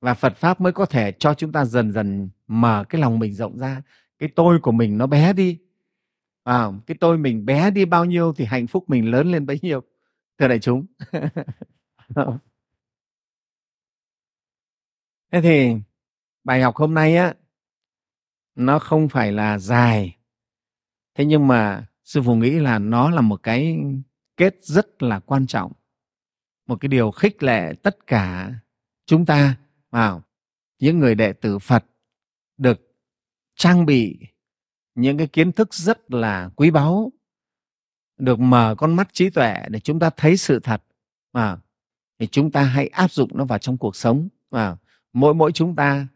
[0.00, 3.34] và Phật pháp mới có thể cho chúng ta dần dần mở cái lòng mình
[3.34, 3.82] rộng ra
[4.20, 5.58] cái tôi của mình nó bé đi.
[6.44, 9.58] À, cái tôi mình bé đi bao nhiêu thì hạnh phúc mình lớn lên bấy
[9.62, 9.82] nhiêu
[10.38, 10.86] thưa đại chúng.
[15.32, 15.76] Thế thì
[16.44, 17.34] bài học hôm nay á
[18.54, 20.16] nó không phải là dài.
[21.14, 23.78] Thế nhưng mà sư phụ nghĩ là nó là một cái
[24.36, 25.72] kết rất là quan trọng
[26.66, 28.52] một cái điều khích lệ tất cả
[29.06, 29.56] chúng ta.
[29.90, 30.22] Vào
[30.78, 31.84] những người đệ tử phật
[32.56, 32.89] được
[33.60, 34.18] trang bị
[34.94, 37.12] những cái kiến thức rất là quý báu
[38.18, 40.82] được mở con mắt trí tuệ để chúng ta thấy sự thật
[41.32, 41.58] mà
[42.18, 44.76] thì chúng ta hãy áp dụng nó vào trong cuộc sống và
[45.12, 46.06] mỗi mỗi chúng ta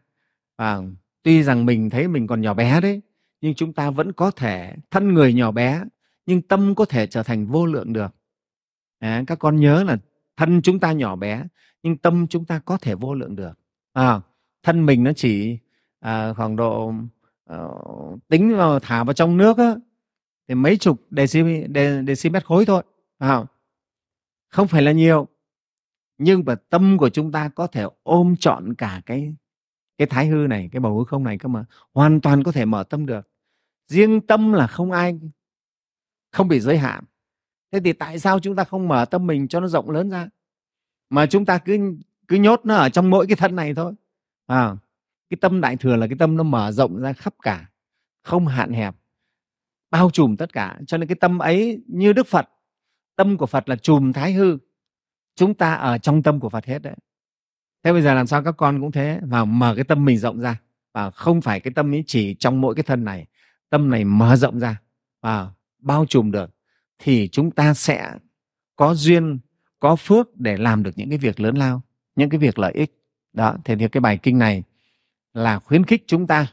[0.57, 0.81] và
[1.23, 3.01] tuy rằng mình thấy mình còn nhỏ bé đấy
[3.41, 5.83] nhưng chúng ta vẫn có thể thân người nhỏ bé
[6.25, 8.15] nhưng tâm có thể trở thành vô lượng được.
[8.99, 9.97] À, các con nhớ là
[10.37, 11.43] thân chúng ta nhỏ bé
[11.83, 13.59] nhưng tâm chúng ta có thể vô lượng được.
[13.93, 14.21] À,
[14.63, 15.57] thân mình nó chỉ
[15.99, 16.93] à, khoảng độ
[17.53, 19.75] uh, tính vào thả vào trong nước á,
[20.47, 21.43] thì mấy chục deci,
[22.07, 22.83] decimet khối thôi
[23.17, 23.45] à,
[24.49, 24.67] không?
[24.67, 25.27] Phải là nhiều
[26.17, 29.35] nhưng mà tâm của chúng ta có thể ôm trọn cả cái
[29.97, 32.65] cái thái hư này cái bầu hư không này cơ mà hoàn toàn có thể
[32.65, 33.29] mở tâm được.
[33.87, 35.19] Riêng tâm là không ai
[36.31, 37.03] không bị giới hạn.
[37.71, 40.29] Thế thì tại sao chúng ta không mở tâm mình cho nó rộng lớn ra?
[41.09, 41.95] Mà chúng ta cứ
[42.27, 43.93] cứ nhốt nó ở trong mỗi cái thân này thôi
[44.47, 44.77] à,
[45.29, 47.69] cái tâm đại thừa là cái tâm nó mở rộng ra khắp cả,
[48.23, 48.95] không hạn hẹp,
[49.91, 50.79] bao trùm tất cả.
[50.87, 52.49] Cho nên cái tâm ấy như đức phật,
[53.15, 54.57] tâm của phật là trùm thái hư.
[55.35, 56.95] Chúng ta ở trong tâm của phật hết đấy.
[57.83, 60.39] Thế bây giờ làm sao các con cũng thế, vào mở cái tâm mình rộng
[60.39, 60.61] ra.
[60.93, 63.27] Và không phải cái tâm ấy chỉ trong mỗi cái thân này,
[63.69, 64.81] tâm này mở rộng ra
[65.21, 66.51] và bao trùm được,
[66.99, 68.11] thì chúng ta sẽ
[68.75, 69.39] có duyên,
[69.79, 71.81] có phước để làm được những cái việc lớn lao,
[72.15, 73.01] những cái việc lợi ích.
[73.33, 74.63] Đó thì cái bài kinh này
[75.35, 76.47] là khuyến khích chúng ta.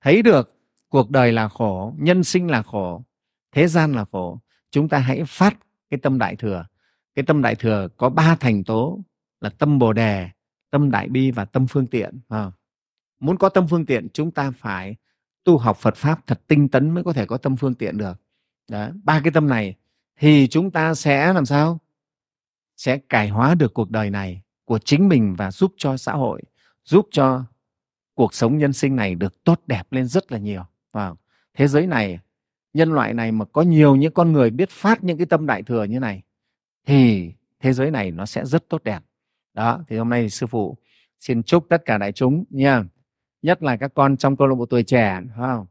[0.00, 0.54] Thấy được
[0.88, 3.04] cuộc đời là khổ, nhân sinh là khổ,
[3.52, 4.38] thế gian là khổ,
[4.70, 5.56] chúng ta hãy phát
[5.90, 6.66] cái tâm đại thừa.
[7.14, 9.00] Cái tâm đại thừa có ba thành tố,
[9.40, 10.28] là tâm bồ đề,
[10.70, 12.50] tâm đại bi và tâm phương tiện à.
[13.20, 14.96] muốn có tâm phương tiện, chúng ta phải
[15.44, 18.22] tu học phật pháp thật tinh tấn mới có thể có tâm phương tiện được.
[18.68, 19.76] Đó, ba cái tâm này
[20.16, 21.78] thì chúng ta sẽ làm sao?
[22.76, 26.42] Sẽ cải hóa được cuộc đời này của chính mình và giúp cho xã hội,
[26.84, 27.44] giúp cho
[28.18, 30.62] cuộc sống nhân sinh này được tốt đẹp lên rất là nhiều.
[30.92, 31.14] Và
[31.54, 32.18] thế giới này,
[32.74, 35.62] nhân loại này mà có nhiều những con người biết phát những cái tâm đại
[35.62, 36.22] thừa như này,
[36.86, 39.00] thì thế giới này nó sẽ rất tốt đẹp.
[39.54, 40.76] Đó, thì hôm nay thì sư phụ
[41.20, 42.84] xin chúc tất cả đại chúng nha,
[43.42, 45.66] nhất là các con trong câu lạc bộ tuổi trẻ không?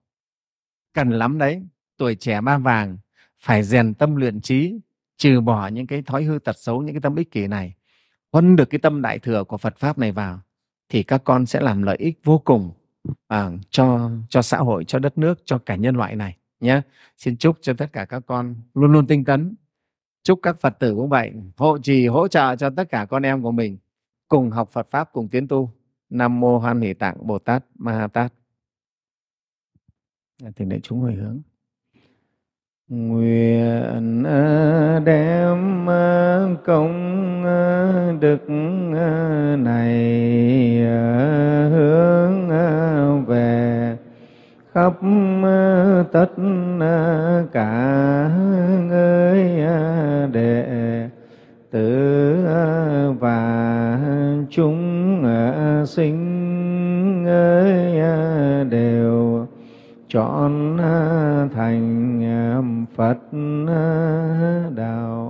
[0.94, 1.64] Cần lắm đấy,
[1.98, 2.98] tuổi trẻ ba vàng,
[3.40, 4.80] phải rèn tâm luyện trí,
[5.18, 7.74] trừ bỏ những cái thói hư tật xấu, những cái tâm ích kỷ này
[8.32, 10.40] huân được cái tâm đại thừa của Phật pháp này vào
[10.90, 12.72] thì các con sẽ làm lợi ích vô cùng
[13.28, 16.82] à, cho cho xã hội cho đất nước cho cả nhân loại này nhé.
[17.18, 19.56] Xin chúc cho tất cả các con luôn luôn tinh tấn.
[20.24, 23.42] Chúc các phật tử cũng vậy hộ trì hỗ trợ cho tất cả con em
[23.42, 23.78] của mình
[24.28, 25.72] cùng học phật pháp cùng tiến tu.
[26.10, 28.34] Nam mô hoan hỷ tạng bồ tát ma ha tát.
[30.42, 31.42] Dạ, thì đại chúng hồi hướng
[32.90, 38.50] nguyện ờ, đem ờ, công ờ, đức
[39.60, 39.94] này
[41.72, 42.50] hướng
[43.26, 43.98] về
[44.74, 44.94] khắp
[46.12, 46.30] tất
[47.52, 48.30] cả
[48.88, 49.44] người
[50.32, 50.66] đệ
[51.72, 52.38] tử
[53.20, 54.00] và
[54.50, 55.24] chúng
[55.86, 57.26] sinh
[58.70, 59.46] đều
[60.10, 60.78] chọn
[61.56, 63.18] thành Phật
[64.76, 65.27] đạo